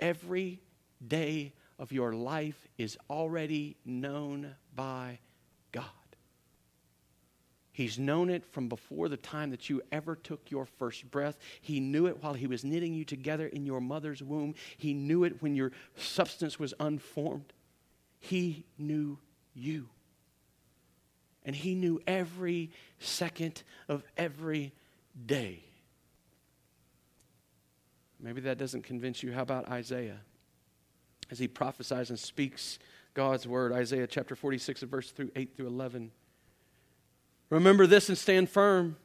[0.00, 0.60] Every
[1.06, 5.18] day of your life is already known by
[5.72, 5.84] God.
[7.72, 11.36] He's known it from before the time that you ever took your first breath.
[11.60, 14.54] He knew it while He was knitting you together in your mother's womb.
[14.76, 17.52] He knew it when your substance was unformed.
[18.20, 19.18] He knew
[19.54, 19.88] you.
[21.44, 24.72] And He knew every second of every
[25.26, 25.64] day.
[28.24, 29.34] Maybe that doesn't convince you.
[29.34, 30.16] How about Isaiah?
[31.30, 32.78] As he prophesies and speaks
[33.12, 36.10] God's word, Isaiah chapter 46, verse through 8 through 11.
[37.50, 38.96] Remember this and stand firm.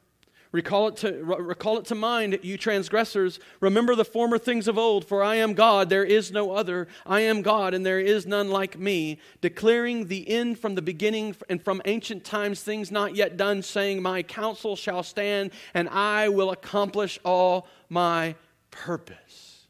[0.52, 3.38] Recall it, to, recall it to mind, you transgressors.
[3.60, 6.88] Remember the former things of old, for I am God, there is no other.
[7.04, 11.36] I am God, and there is none like me, declaring the end from the beginning
[11.50, 16.30] and from ancient times, things not yet done, saying, My counsel shall stand, and I
[16.30, 18.34] will accomplish all my
[18.70, 19.66] purpose.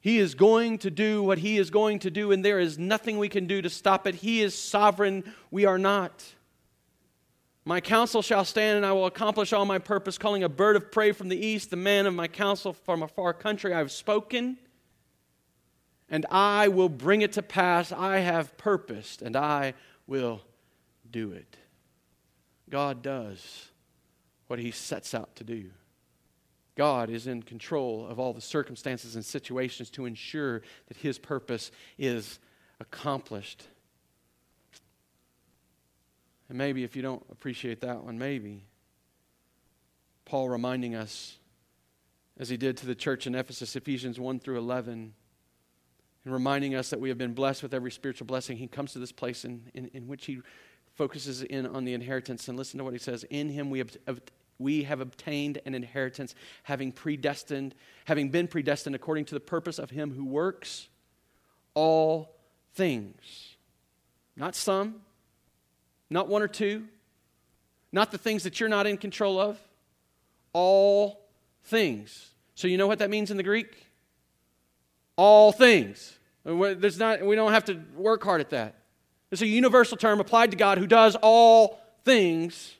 [0.00, 3.18] He is going to do what He is going to do, and there is nothing
[3.18, 4.16] we can do to stop it.
[4.16, 6.24] He is sovereign, we are not.
[7.64, 10.90] My counsel shall stand, and I will accomplish all my purpose, calling a bird of
[10.90, 13.74] prey from the east, the man of my counsel from a far country.
[13.74, 14.56] I have spoken,
[16.08, 17.92] and I will bring it to pass.
[17.92, 19.74] I have purposed, and I
[20.06, 20.40] will
[21.10, 21.58] do it.
[22.70, 23.66] God does
[24.46, 25.70] what He sets out to do.
[26.78, 31.72] God is in control of all the circumstances and situations to ensure that His purpose
[31.98, 32.38] is
[32.78, 33.66] accomplished.
[36.48, 38.62] And maybe if you don't appreciate that one, maybe
[40.24, 41.38] Paul reminding us,
[42.38, 45.14] as he did to the church in Ephesus, Ephesians 1 through 11,
[46.24, 49.00] and reminding us that we have been blessed with every spiritual blessing, he comes to
[49.00, 50.40] this place in, in, in which he
[50.94, 52.46] focuses in on the inheritance.
[52.46, 53.90] And listen to what he says In him we have
[54.58, 57.74] we have obtained an inheritance, having predestined,
[58.06, 60.88] having been predestined according to the purpose of him who works
[61.74, 62.34] all
[62.74, 63.56] things.
[64.36, 65.02] Not some,
[66.10, 66.86] not one or two,
[67.92, 69.58] not the things that you're not in control of,
[70.52, 71.20] all
[71.64, 72.30] things.
[72.54, 73.86] So you know what that means in the Greek?
[75.16, 76.18] All things.
[76.44, 78.74] There's not, we don't have to work hard at that.
[79.30, 82.74] It's a universal term applied to God who does all things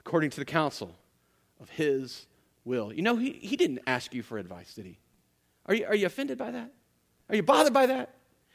[0.00, 0.94] according to the counsel
[1.60, 2.26] of his
[2.64, 2.92] will.
[2.92, 4.98] You know, he, he didn't ask you for advice, did he?
[5.66, 6.72] Are you, are you offended by that?
[7.28, 8.14] Are you bothered by that?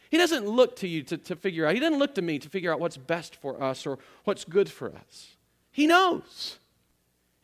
[0.10, 2.50] He doesn't look to you to, to figure out, he doesn't look to me to
[2.50, 5.36] figure out what's best for us or what's good for us.
[5.72, 6.60] He knows.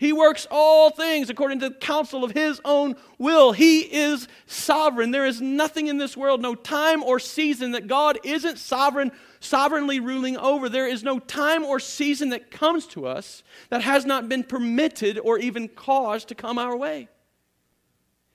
[0.01, 3.51] He works all things according to the counsel of his own will.
[3.51, 5.11] He is sovereign.
[5.11, 9.99] There is nothing in this world, no time or season that God isn't sovereign sovereignly
[9.99, 10.69] ruling over.
[10.69, 15.19] There is no time or season that comes to us that has not been permitted
[15.19, 17.07] or even caused to come our way.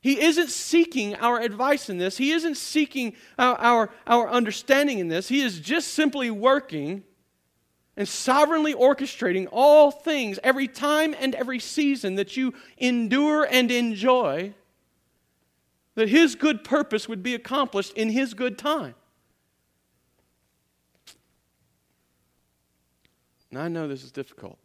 [0.01, 2.17] He isn't seeking our advice in this.
[2.17, 5.27] He isn't seeking our, our, our, understanding in this.
[5.27, 7.03] He is just simply working
[7.97, 14.53] and sovereignly orchestrating all things, every time and every season that you endure and enjoy,
[15.95, 18.95] that His good purpose would be accomplished in His good time.
[23.51, 24.59] And I know this is difficult.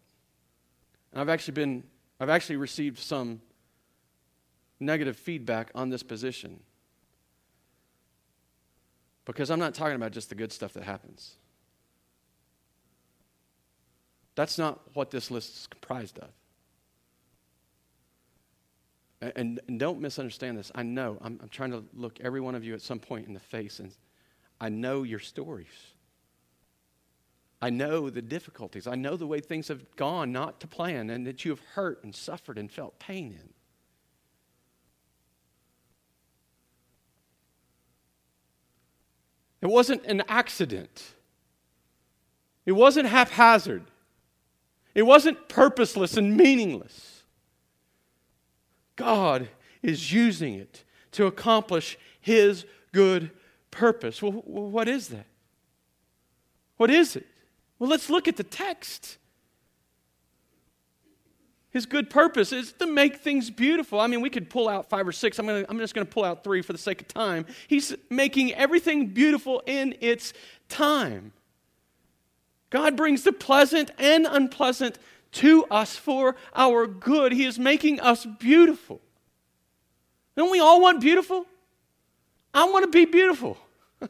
[1.14, 1.84] And I've actually been,
[2.20, 3.42] I've actually received some
[4.82, 6.60] negative feedback on this position.
[9.24, 11.36] Because I'm not talking about just the good stuff that happens.
[14.42, 16.30] That's not what this list is comprised of.
[19.36, 20.72] And, and don't misunderstand this.
[20.74, 23.36] I know, I'm, I'm trying to look every one of you at some point in
[23.36, 23.92] the face, and
[24.60, 25.68] I know your stories.
[27.62, 28.88] I know the difficulties.
[28.88, 32.04] I know the way things have gone not to plan, and that you have hurt
[32.04, 33.54] and suffered and felt pain in.
[39.62, 41.14] It wasn't an accident.
[42.66, 43.84] It wasn't haphazard.
[44.94, 47.24] It wasn't purposeless and meaningless.
[48.96, 49.50] God
[49.82, 53.32] is using it to accomplish His good
[53.72, 54.22] purpose.
[54.22, 55.26] Well, what is that?
[56.78, 57.28] What is it?
[57.80, 59.18] Well, let's look at the text.
[61.72, 64.00] His good purpose is to make things beautiful.
[64.00, 65.40] I mean, we could pull out five or six.
[65.40, 67.46] I'm, gonna, I'm just going to pull out three for the sake of time.
[67.68, 70.34] He's making everything beautiful in its
[70.68, 71.32] time.
[72.72, 74.98] God brings the pleasant and unpleasant
[75.34, 77.32] to us for our good.
[77.32, 79.02] He is making us beautiful.
[80.36, 81.46] Don't we all want beautiful?
[82.54, 83.58] I want to be beautiful.
[84.02, 84.10] and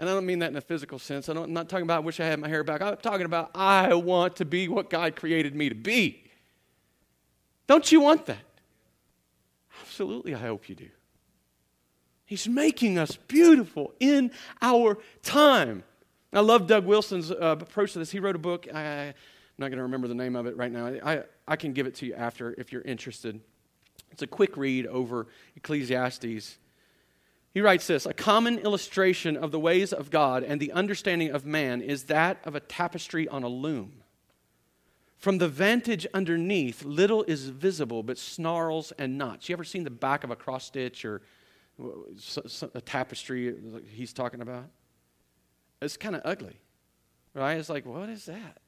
[0.00, 1.28] I don't mean that in a physical sense.
[1.28, 2.82] I am not talking about I wish I had my hair back.
[2.82, 6.24] I'm talking about I want to be what God created me to be.
[7.66, 8.38] Don't you want that?
[9.82, 10.88] Absolutely, I hope you do.
[12.24, 15.82] He's making us beautiful in our time.
[16.32, 18.10] I love Doug Wilson's uh, approach to this.
[18.10, 18.66] He wrote a book.
[18.72, 19.14] I, am
[19.56, 20.86] not going to remember the name of it right now.
[20.86, 23.40] I, I can give it to you after if you're interested.
[24.10, 25.26] It's a quick read over
[25.56, 26.58] Ecclesiastes.
[27.54, 31.46] He writes this A common illustration of the ways of God and the understanding of
[31.46, 34.02] man is that of a tapestry on a loom.
[35.16, 39.48] From the vantage underneath, little is visible but snarls and knots.
[39.48, 41.22] You ever seen the back of a cross stitch or
[42.74, 43.56] a tapestry
[43.90, 44.66] he's talking about?
[45.80, 46.58] It's kind of ugly,
[47.34, 47.58] right?
[47.58, 48.58] It's like, what is that?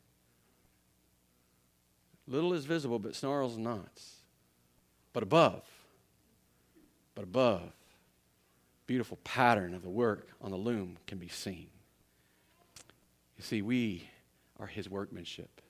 [2.27, 4.17] Little is visible but snarls and knots.
[5.13, 5.65] But above,
[7.15, 7.73] but above,
[8.87, 11.67] beautiful pattern of the work on the loom can be seen.
[13.37, 14.09] You see, we
[14.61, 15.61] are his workmanship.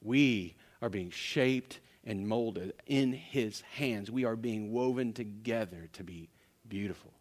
[0.00, 4.10] We are being shaped and molded in His hands.
[4.10, 6.28] We are being woven together to be
[6.68, 7.12] beautiful.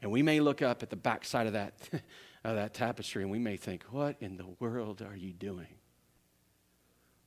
[0.00, 1.74] And we may look up at the backside of that,
[2.44, 5.74] of that tapestry and we may think, What in the world are you doing?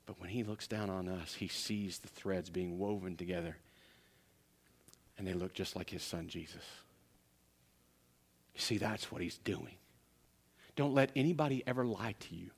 [0.05, 3.57] But when He looks down on us, He sees the threads being woven together
[5.18, 6.64] and they look just like His Son Jesus.
[8.53, 9.76] You see, that's what He's doing.
[10.76, 12.51] Don't let anybody ever lie to you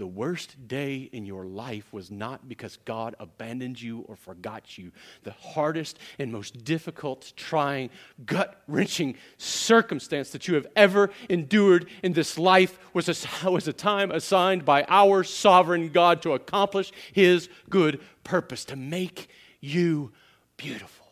[0.00, 4.92] the worst day in your life was not because God abandoned you or forgot you.
[5.24, 7.90] The hardest and most difficult, trying,
[8.24, 13.74] gut wrenching circumstance that you have ever endured in this life was a, was a
[13.74, 19.28] time assigned by our sovereign God to accomplish His good purpose, to make
[19.60, 20.12] you
[20.56, 21.08] beautiful,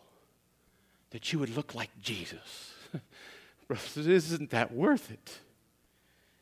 [1.10, 2.72] that you would look like Jesus.
[3.94, 5.40] isn't that worth it?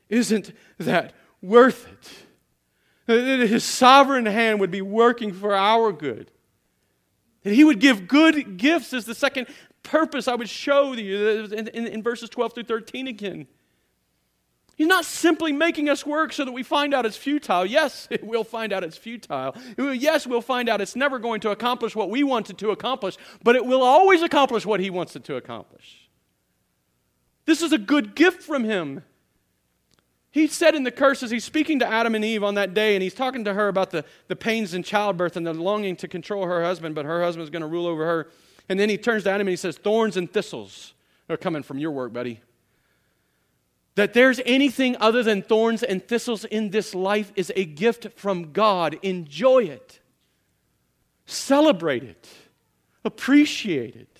[0.08, 2.25] Isn't that worth it?
[3.06, 6.30] That his sovereign hand would be working for our good.
[7.44, 9.46] That he would give good gifts is the second
[9.84, 13.46] purpose I would show you in, in, in verses 12 through 13 again.
[14.76, 17.64] He's not simply making us work so that we find out it's futile.
[17.64, 19.56] Yes, we'll find out it's futile.
[19.78, 23.16] Yes, we'll find out it's never going to accomplish what we want it to accomplish,
[23.42, 26.10] but it will always accomplish what He wants it to accomplish.
[27.46, 29.02] This is a good gift from Him.
[30.30, 33.02] He said in the curses, he's speaking to Adam and Eve on that day, and
[33.02, 36.44] he's talking to her about the, the pains in childbirth and the longing to control
[36.44, 38.28] her husband, but her husband's going to rule over her.
[38.68, 40.94] And then he turns to Adam and he says, Thorns and thistles
[41.28, 42.40] are coming from your work, buddy.
[43.94, 48.52] That there's anything other than thorns and thistles in this life is a gift from
[48.52, 48.98] God.
[49.02, 50.00] Enjoy it,
[51.24, 52.28] celebrate it,
[53.04, 54.15] appreciate it.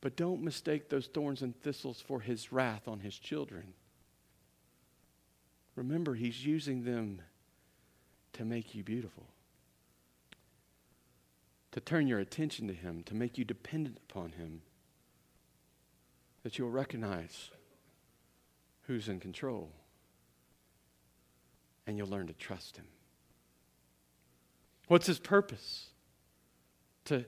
[0.00, 3.74] But don't mistake those thorns and thistles for his wrath on his children.
[5.76, 7.22] Remember, he's using them
[8.32, 9.26] to make you beautiful.
[11.72, 14.62] to turn your attention to Him, to make you dependent upon Him,
[16.42, 17.50] that you'll recognize
[18.82, 19.70] who's in control
[21.86, 22.86] and you'll learn to trust Him.
[24.88, 25.86] What's His purpose?
[27.06, 27.24] To,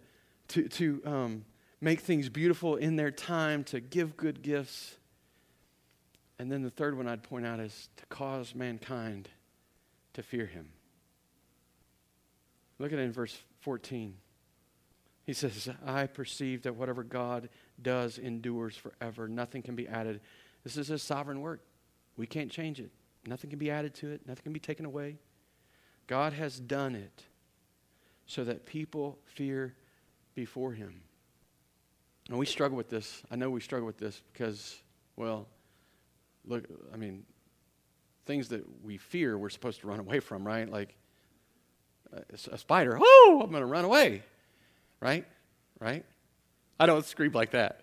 [0.49, 1.45] to, to um,
[1.83, 4.97] make things beautiful in their time, to give good gifts.
[6.39, 9.28] And then the third one I'd point out is to cause mankind
[10.14, 10.70] to fear Him.
[12.78, 14.14] Look at it in verse 14.
[15.24, 17.49] He says, I perceive that whatever God
[17.80, 19.28] does endures forever.
[19.28, 20.20] Nothing can be added.
[20.64, 21.61] This is his sovereign work.
[22.16, 22.91] We can't change it.
[23.24, 25.18] Nothing can be added to it, nothing can be taken away.
[26.09, 27.22] God has done it
[28.26, 29.76] so that people fear
[30.35, 31.03] before him.
[32.29, 33.23] And we struggle with this.
[33.31, 34.79] I know we struggle with this because,
[35.16, 35.49] well,
[36.45, 37.25] look, I mean,
[38.27, 40.68] things that we fear we're supposed to run away from, right?
[40.70, 40.97] Like
[42.14, 44.23] uh, a, a spider, oh, I'm going to run away,
[45.01, 45.27] right?
[45.81, 46.05] Right?
[46.79, 47.81] I don't scream like that,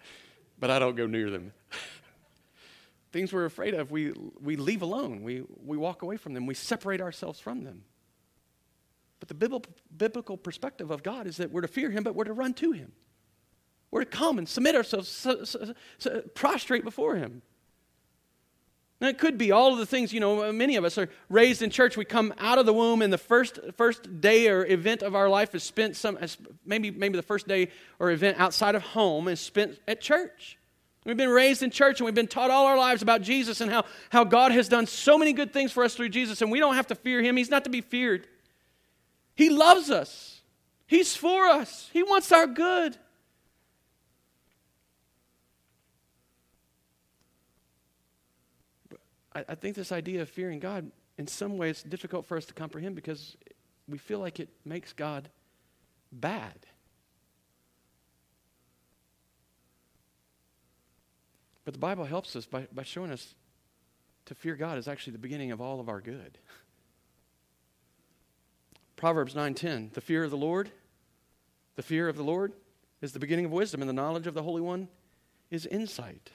[0.60, 1.54] but I don't go near them.
[3.12, 5.24] things we're afraid of, we, we leave alone.
[5.24, 6.46] We, we walk away from them.
[6.46, 7.84] We separate ourselves from them.
[9.20, 9.62] But the
[9.96, 12.72] biblical perspective of God is that we're to fear Him, but we're to run to
[12.72, 12.94] Him.
[13.92, 17.42] We're to come and submit ourselves, so, so, so, prostrate before Him.
[19.02, 21.62] Now, it could be all of the things, you know, many of us are raised
[21.62, 21.96] in church.
[21.96, 25.30] We come out of the womb, and the first, first day or event of our
[25.30, 26.20] life is spent some,
[26.66, 30.58] maybe, maybe the first day or event outside of home is spent at church.
[31.06, 33.72] We've been raised in church and we've been taught all our lives about Jesus and
[33.72, 36.60] how, how God has done so many good things for us through Jesus, and we
[36.60, 37.38] don't have to fear him.
[37.38, 38.28] He's not to be feared.
[39.34, 40.42] He loves us,
[40.86, 42.98] He's for us, He wants our good.
[49.40, 52.54] I, I think this idea of fearing God, in some ways, difficult for us to
[52.54, 53.36] comprehend because
[53.88, 55.30] we feel like it makes God
[56.12, 56.66] bad.
[61.66, 63.36] But the Bible helps us by, by showing us
[64.26, 66.38] to fear God is actually the beginning of all of our good.
[68.96, 70.72] Proverbs 9:10, the fear of the Lord,
[71.76, 72.54] the fear of the Lord
[73.02, 74.90] is the beginning of wisdom, and the knowledge of the Holy One
[75.50, 76.32] is insight.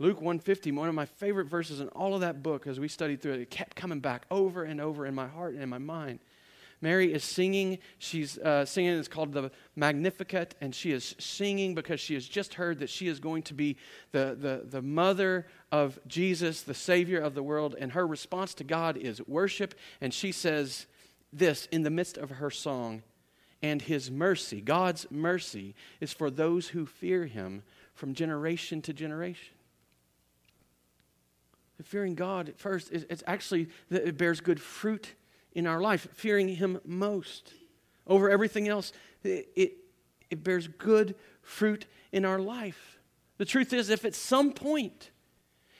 [0.00, 3.20] Luke 150, one of my favorite verses in all of that book as we studied
[3.20, 5.76] through it, it kept coming back over and over in my heart and in my
[5.76, 6.20] mind.
[6.80, 7.76] Mary is singing.
[7.98, 12.54] She's uh, singing, it's called the Magnificat, and she is singing because she has just
[12.54, 13.76] heard that she is going to be
[14.12, 17.76] the, the, the mother of Jesus, the Savior of the world.
[17.78, 19.74] And her response to God is worship.
[20.00, 20.86] And she says
[21.30, 23.02] this in the midst of her song
[23.62, 29.56] and his mercy, God's mercy, is for those who fear him from generation to generation.
[31.84, 35.14] Fearing God, at first, it's actually, that it bears good fruit
[35.52, 37.52] in our life, fearing Him most.
[38.06, 39.72] Over everything else, it, it,
[40.30, 42.98] it bears good fruit in our life.
[43.38, 45.10] The truth is, if at some point,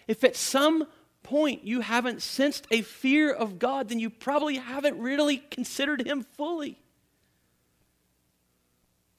[0.06, 0.86] if at some
[1.22, 6.22] point you haven't sensed a fear of God, then you probably haven't really considered Him
[6.22, 6.78] fully.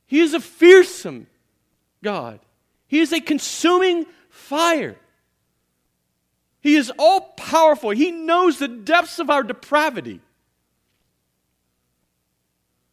[0.07, 1.27] He is a fearsome
[2.03, 2.39] God,
[2.87, 4.97] He is a consuming fire.
[6.61, 7.89] He is all powerful.
[7.89, 10.21] He knows the depths of our depravity.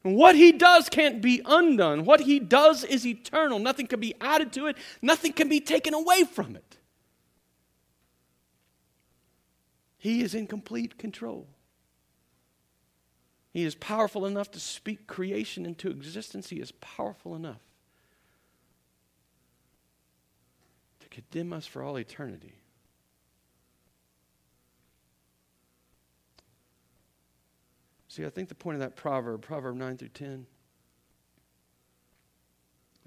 [0.03, 2.05] What he does can't be undone.
[2.05, 3.59] What he does is eternal.
[3.59, 6.79] Nothing can be added to it, nothing can be taken away from it.
[9.99, 11.49] He is in complete control.
[13.53, 16.49] He is powerful enough to speak creation into existence.
[16.49, 17.61] He is powerful enough
[21.01, 22.58] to condemn us for all eternity.
[28.09, 30.47] See, I think the point of that proverb, Proverb 9 through 10,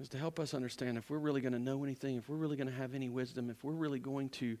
[0.00, 2.56] is to help us understand if we're really going to know anything, if we're really
[2.56, 4.56] going to have any wisdom, if we're really going to,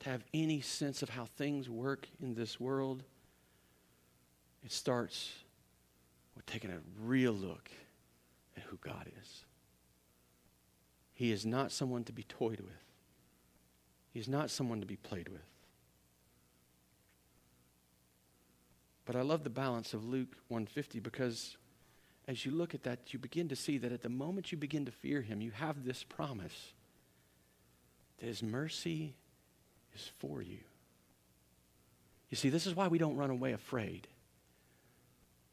[0.00, 3.02] to have any sense of how things work in this world,
[4.64, 5.32] it starts
[6.36, 7.70] with taking a real look
[8.56, 9.44] at who God is.
[11.14, 12.84] He is not someone to be toyed with.
[14.12, 15.49] He's not someone to be played with.
[19.10, 21.56] But I love the balance of Luke 150 because
[22.28, 24.84] as you look at that, you begin to see that at the moment you begin
[24.84, 26.74] to fear him, you have this promise
[28.20, 29.16] that his mercy
[29.96, 30.58] is for you.
[32.28, 34.06] You see, this is why we don't run away afraid.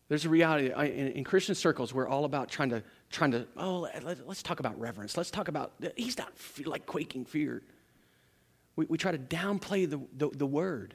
[0.07, 1.91] There's a reality I, in, in, Christian circles.
[1.91, 3.47] We're all about trying to, trying to.
[3.57, 5.17] Oh, let, us talk about reverence.
[5.17, 5.73] Let's talk about.
[5.95, 6.31] He's not
[6.63, 7.63] like quaking fear.
[8.75, 10.93] We, we try to downplay the, the, the word.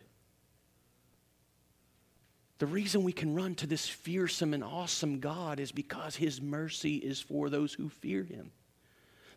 [2.62, 6.94] The reason we can run to this fearsome and awesome God is because his mercy
[6.94, 8.52] is for those who fear him.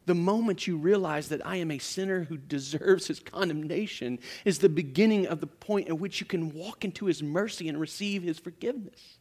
[0.06, 4.70] The moment you realize that I am a sinner who deserves his condemnation is the
[4.70, 8.38] beginning of the point at which you can walk into his mercy and receive his
[8.38, 9.18] forgiveness.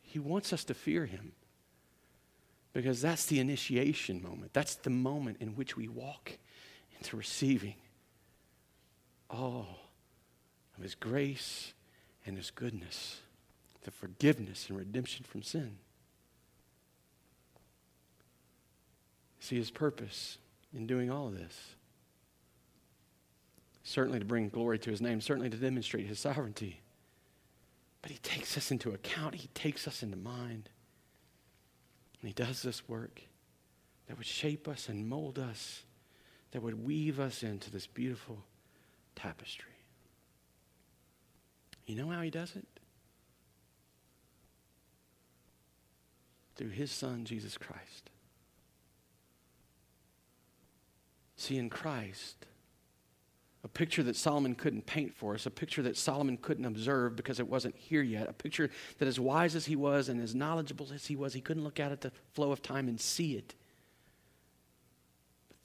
[0.00, 1.32] He wants us to fear him
[2.72, 4.52] because that's the initiation moment.
[4.52, 6.38] That's the moment in which we walk
[6.96, 7.74] into receiving
[9.30, 9.78] all
[10.76, 11.72] of His grace
[12.24, 13.20] and His goodness,
[13.82, 15.78] the forgiveness and redemption from sin.
[19.40, 20.38] See His purpose
[20.74, 21.74] in doing all of this.
[23.84, 26.80] Certainly to bring glory to His name, certainly to demonstrate His sovereignty.
[28.02, 30.68] But He takes us into account, He takes us into mind.
[32.20, 33.22] And He does this work
[34.08, 35.82] that would shape us and mold us,
[36.52, 38.44] that would weave us into this beautiful
[39.16, 39.72] tapestry.
[41.86, 42.66] You know how he does it?
[46.56, 48.10] Through his son, Jesus Christ.
[51.36, 52.46] See, in Christ,
[53.62, 57.40] a picture that Solomon couldn't paint for us, a picture that Solomon couldn't observe because
[57.40, 60.88] it wasn't here yet, a picture that, as wise as he was and as knowledgeable
[60.94, 63.54] as he was, he couldn't look out at the flow of time and see it.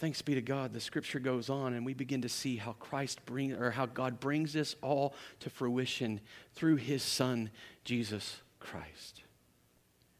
[0.01, 3.23] Thanks be to God, the scripture goes on and we begin to see how Christ
[3.27, 6.21] bring or how God brings this all to fruition
[6.55, 7.51] through his son
[7.85, 9.21] Jesus Christ.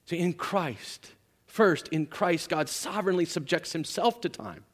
[0.06, 1.14] So in Christ,
[1.48, 4.66] first in Christ God sovereignly subjects himself to time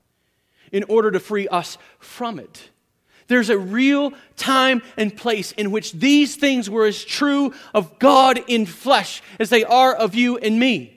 [0.73, 2.69] in order to free us from it.
[3.27, 8.43] There's a real time and place in which these things were as true of God
[8.47, 10.96] in flesh as they are of you and me.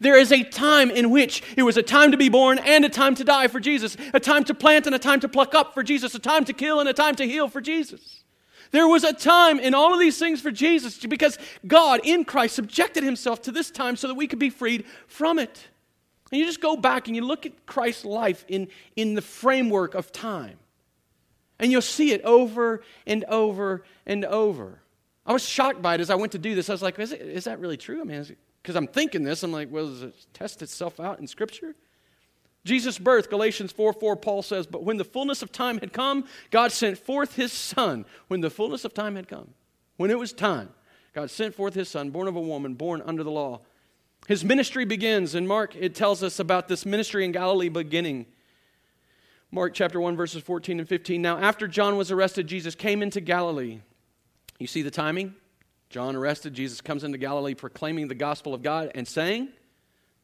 [0.00, 2.88] There is a time in which it was a time to be born and a
[2.88, 5.74] time to die for Jesus, a time to plant and a time to pluck up
[5.74, 8.22] for Jesus, a time to kill and a time to heal for Jesus.
[8.70, 12.54] There was a time in all of these things for Jesus because God in Christ
[12.54, 15.68] subjected himself to this time so that we could be freed from it.
[16.30, 19.94] And you just go back and you look at Christ's life in, in the framework
[19.94, 20.58] of time.
[21.58, 24.80] And you'll see it over and over and over.
[25.24, 26.68] I was shocked by it as I went to do this.
[26.68, 28.00] I was like, is, it, is that really true?
[28.00, 28.38] I mean, is it,
[28.68, 29.42] because I'm thinking this.
[29.42, 31.74] I'm like, well, does it test itself out in Scripture?
[32.66, 36.26] Jesus' birth, Galatians 4 4, Paul says, But when the fullness of time had come,
[36.50, 38.04] God sent forth his Son.
[38.26, 39.54] When the fullness of time had come,
[39.96, 40.68] when it was time,
[41.14, 43.62] God sent forth his Son, born of a woman, born under the law.
[44.26, 48.26] His ministry begins, and Mark, it tells us about this ministry in Galilee beginning.
[49.50, 51.22] Mark chapter 1, verses 14 and 15.
[51.22, 53.78] Now, after John was arrested, Jesus came into Galilee.
[54.58, 55.36] You see the timing?
[55.90, 59.48] John arrested, Jesus comes into Galilee proclaiming the gospel of God and saying,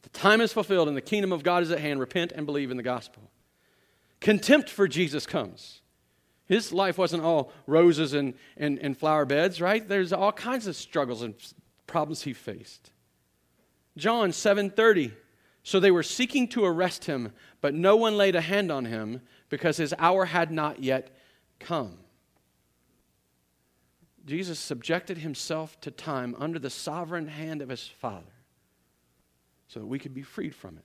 [0.03, 2.01] The time is fulfilled and the kingdom of God is at hand.
[2.01, 3.31] Repent and believe in the gospel.
[4.21, 5.81] Contempt for Jesus comes.
[6.47, 9.87] His life wasn't all roses and, and, and flower beds, right?
[9.87, 11.35] There's all kinds of struggles and
[11.87, 12.91] problems he faced.
[13.97, 15.13] John 7:30.
[15.67, 19.23] So they were seeking to arrest him, but no one laid a hand on him
[19.49, 21.17] because his hour had not yet
[21.59, 22.04] come.
[24.27, 28.33] Jesus subjected himself to time under the sovereign hand of his Father
[29.69, 30.85] so that we could be freed from it.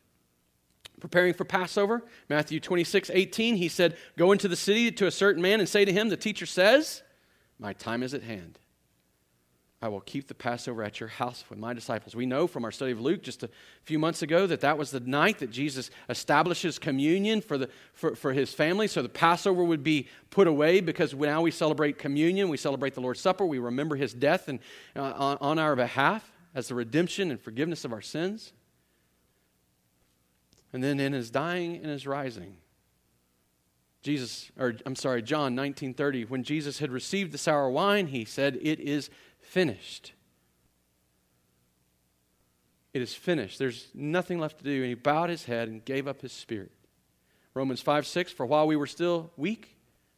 [1.00, 5.42] Preparing for Passover, Matthew 26, 18, he said, Go into the city to a certain
[5.42, 7.04] man and say to him, The teacher says,
[7.58, 8.60] My time is at hand.
[9.82, 12.14] I will keep the Passover at your house with my disciples.
[12.14, 13.50] We know from our study of Luke just a
[13.84, 18.14] few months ago that that was the night that Jesus establishes communion for, the, for,
[18.14, 18.88] for his family.
[18.88, 22.50] So the Passover would be put away because now we celebrate communion.
[22.50, 23.46] We celebrate the Lord's Supper.
[23.46, 24.60] We remember his death and,
[24.98, 28.52] uh, on, on our behalf as the redemption and forgiveness of our sins.
[30.74, 32.58] And then in his dying and his rising,
[34.02, 38.58] Jesus, or I'm sorry, John 19:30, when Jesus had received the sour wine, he said,
[38.62, 39.10] "It is
[39.50, 40.14] finished.
[42.94, 43.58] It is finished.
[43.58, 44.76] There's nothing left to do.
[44.76, 46.72] And he bowed his head and gave up his spirit.
[47.56, 49.76] Romans 5 6, for while we were still weak,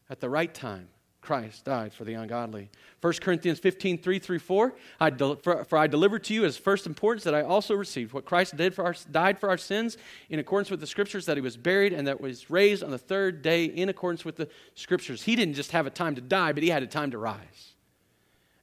[0.10, 0.90] at the right time,
[1.22, 2.70] Christ died for the ungodly.
[3.00, 4.74] 1 Corinthians 15, 3 through 4.
[5.00, 8.12] I de- for, for, I delivered to you as first importance that I also received
[8.12, 9.98] what Christ did for our, died for our sins
[10.30, 12.98] in accordance with the Scriptures, that he was buried and that was raised on the
[12.98, 15.24] third day in accordance with the Scriptures.
[15.24, 17.71] He didn't just have a time to die, but he had a time to rise.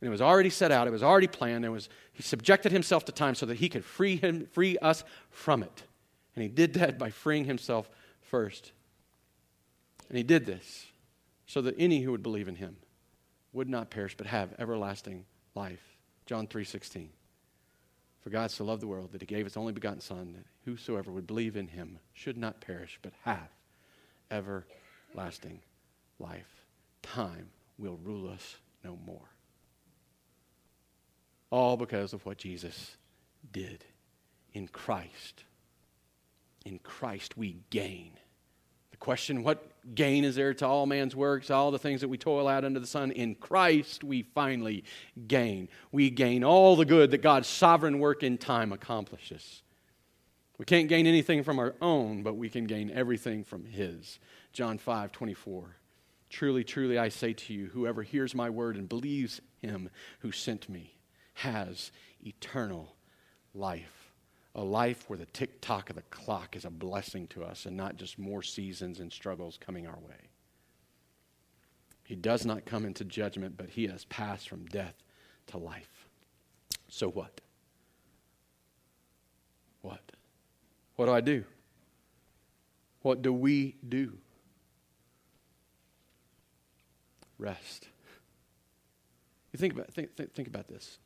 [0.00, 1.64] And it was already set out, it was already planned.
[1.64, 5.02] It was, he subjected himself to time so that he could free, him, free us
[5.30, 5.82] from it.
[6.36, 7.90] And he did that by freeing himself
[8.20, 8.72] first.
[10.08, 10.86] And he did this
[11.46, 12.76] so that any who would believe in him
[13.52, 15.24] would not perish but have everlasting
[15.54, 15.82] life.
[16.26, 17.08] John 3:16.
[18.20, 21.10] For God so loved the world that he gave his only begotten son that whosoever
[21.10, 23.48] would believe in him should not perish but have
[24.30, 25.62] everlasting
[26.18, 26.66] life.
[27.02, 28.56] Time will rule us.
[31.50, 32.96] All because of what Jesus
[33.52, 33.84] did
[34.52, 35.44] in Christ.
[36.64, 38.12] In Christ we gain.
[38.90, 42.18] The question what gain is there to all man's works, all the things that we
[42.18, 43.12] toil out under the sun?
[43.12, 44.84] In Christ we finally
[45.26, 45.68] gain.
[45.92, 49.62] We gain all the good that God's sovereign work in time accomplishes.
[50.58, 54.18] We can't gain anything from our own, but we can gain everything from His.
[54.52, 55.76] John 5 24.
[56.30, 59.88] Truly, truly, I say to you, whoever hears my word and believes him
[60.18, 60.97] who sent me
[61.38, 61.92] has
[62.26, 62.96] eternal
[63.54, 64.12] life.
[64.56, 67.76] A life where the tick tock of the clock is a blessing to us and
[67.76, 70.30] not just more seasons and struggles coming our way.
[72.02, 74.94] He does not come into judgment, but he has passed from death
[75.48, 76.08] to life.
[76.88, 77.40] So what?
[79.82, 80.00] What?
[80.96, 81.44] What do I do?
[83.02, 84.18] What do we do?
[87.38, 87.86] Rest.
[89.52, 90.98] You think about, think, think, think about this.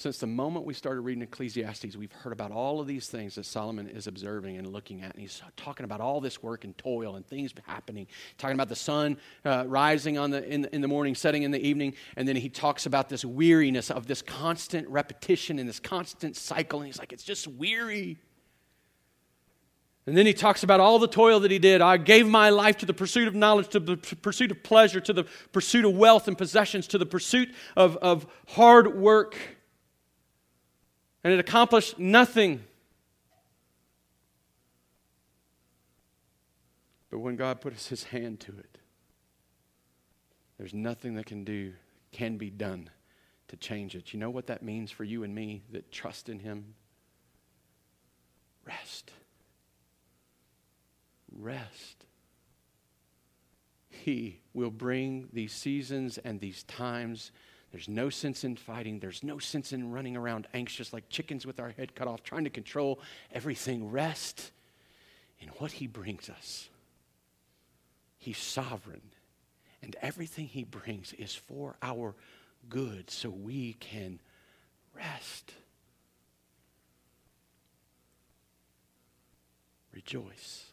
[0.00, 3.44] Since the moment we started reading Ecclesiastes, we've heard about all of these things that
[3.44, 5.12] Solomon is observing and looking at.
[5.12, 8.06] And he's talking about all this work and toil and things happening,
[8.38, 11.60] talking about the sun uh, rising on the, in, in the morning, setting in the
[11.60, 11.92] evening.
[12.16, 16.80] And then he talks about this weariness of this constant repetition and this constant cycle.
[16.80, 18.16] And he's like, it's just weary.
[20.06, 21.82] And then he talks about all the toil that he did.
[21.82, 25.12] I gave my life to the pursuit of knowledge, to the pursuit of pleasure, to
[25.12, 29.36] the pursuit of wealth and possessions, to the pursuit of, of hard work
[31.22, 32.62] and it accomplished nothing.
[37.10, 38.78] But when God puts his hand to it,
[40.58, 41.72] there's nothing that can do,
[42.12, 42.90] can be done
[43.48, 44.12] to change it.
[44.12, 46.74] You know what that means for you and me that trust in him?
[48.66, 49.10] Rest.
[51.36, 52.04] Rest.
[53.88, 57.32] He will bring these seasons and these times
[57.72, 58.98] there's no sense in fighting.
[58.98, 62.44] There's no sense in running around anxious like chickens with our head cut off, trying
[62.44, 63.00] to control
[63.32, 63.90] everything.
[63.90, 64.50] Rest
[65.38, 66.68] in what He brings us.
[68.18, 69.12] He's sovereign,
[69.82, 72.14] and everything He brings is for our
[72.68, 74.20] good, so we can
[74.94, 75.54] rest.
[79.92, 80.66] Rejoice.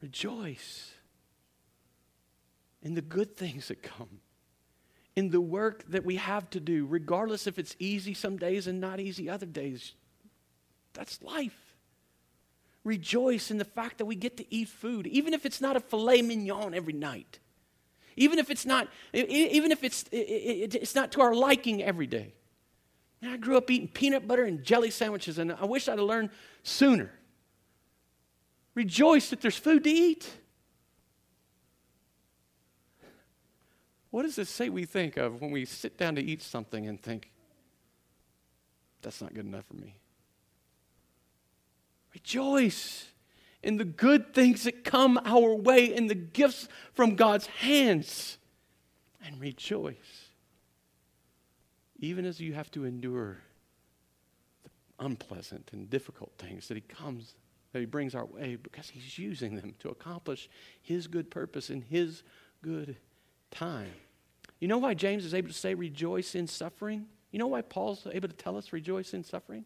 [0.00, 0.92] Rejoice
[2.82, 4.20] in the good things that come
[5.18, 8.80] in the work that we have to do, regardless if it's easy some days and
[8.80, 9.94] not easy other days.
[10.94, 11.58] That's life.
[12.84, 15.80] Rejoice in the fact that we get to eat food, even if it's not a
[15.80, 17.40] filet mignon every night.
[18.14, 22.32] Even if it's not, even if it's, it's not to our liking every day.
[23.20, 26.30] I grew up eating peanut butter and jelly sandwiches, and I wish I'd have learned
[26.62, 27.10] sooner.
[28.76, 30.30] Rejoice that there's food to eat.
[34.10, 37.00] What does this say we think of when we sit down to eat something and
[37.00, 37.30] think,
[39.02, 39.98] that's not good enough for me?
[42.14, 43.08] Rejoice
[43.62, 48.38] in the good things that come our way, in the gifts from God's hands,
[49.24, 49.96] and rejoice.
[51.98, 53.38] Even as you have to endure
[54.62, 54.70] the
[55.04, 57.34] unpleasant and difficult things that He comes,
[57.72, 60.48] that He brings our way, because He's using them to accomplish
[60.80, 62.22] His good purpose and His
[62.62, 62.96] good
[63.50, 63.92] time.
[64.60, 67.06] You know why James is able to say rejoice in suffering?
[67.30, 69.64] You know why Paul's able to tell us rejoice in suffering?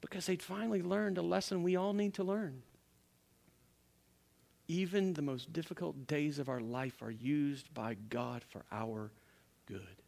[0.00, 2.62] Because they'd finally learned a lesson we all need to learn.
[4.68, 9.12] Even the most difficult days of our life are used by God for our
[9.66, 10.02] good.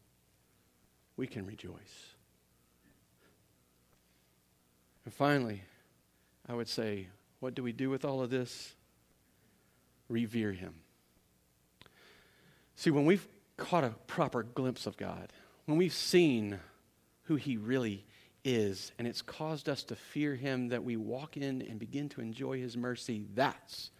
[1.16, 2.14] We can rejoice.
[5.04, 5.62] And finally,
[6.48, 7.08] I would say,
[7.40, 8.74] what do we do with all of this?
[10.08, 10.74] Revere Him.
[12.78, 13.26] See, when we've
[13.56, 15.32] caught a proper glimpse of God,
[15.64, 16.60] when we've seen
[17.24, 18.06] who He really
[18.44, 22.20] is, and it's caused us to fear Him, that we walk in and begin to
[22.20, 23.90] enjoy His mercy, that's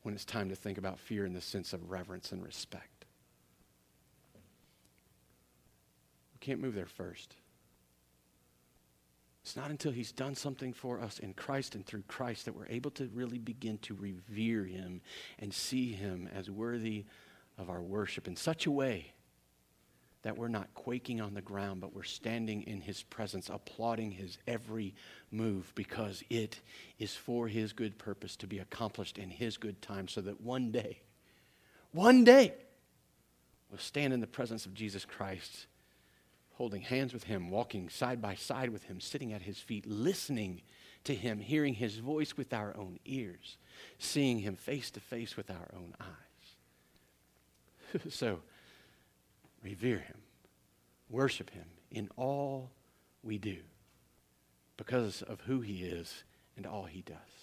[0.00, 3.04] when it's time to think about fear in the sense of reverence and respect.
[6.32, 7.36] We can't move there first.
[9.42, 12.68] It's not until He's done something for us in Christ and through Christ that we're
[12.68, 15.02] able to really begin to revere Him
[15.38, 17.04] and see Him as worthy
[17.58, 19.12] of our worship in such a way
[20.22, 24.38] that we're not quaking on the ground, but we're standing in His presence, applauding His
[24.46, 24.94] every
[25.30, 26.60] move because it
[26.98, 30.70] is for His good purpose to be accomplished in His good time so that one
[30.70, 31.00] day,
[31.92, 32.54] one day,
[33.70, 35.66] we'll stand in the presence of Jesus Christ,
[36.54, 40.62] holding hands with Him, walking side by side with Him, sitting at His feet, listening
[41.04, 43.56] to him, hearing his voice with our own ears,
[43.98, 46.27] seeing him face to face with our own eyes.
[48.08, 48.40] so,
[49.62, 50.18] revere him,
[51.08, 52.70] worship him in all
[53.22, 53.58] we do
[54.76, 56.24] because of who he is
[56.56, 57.37] and all he does.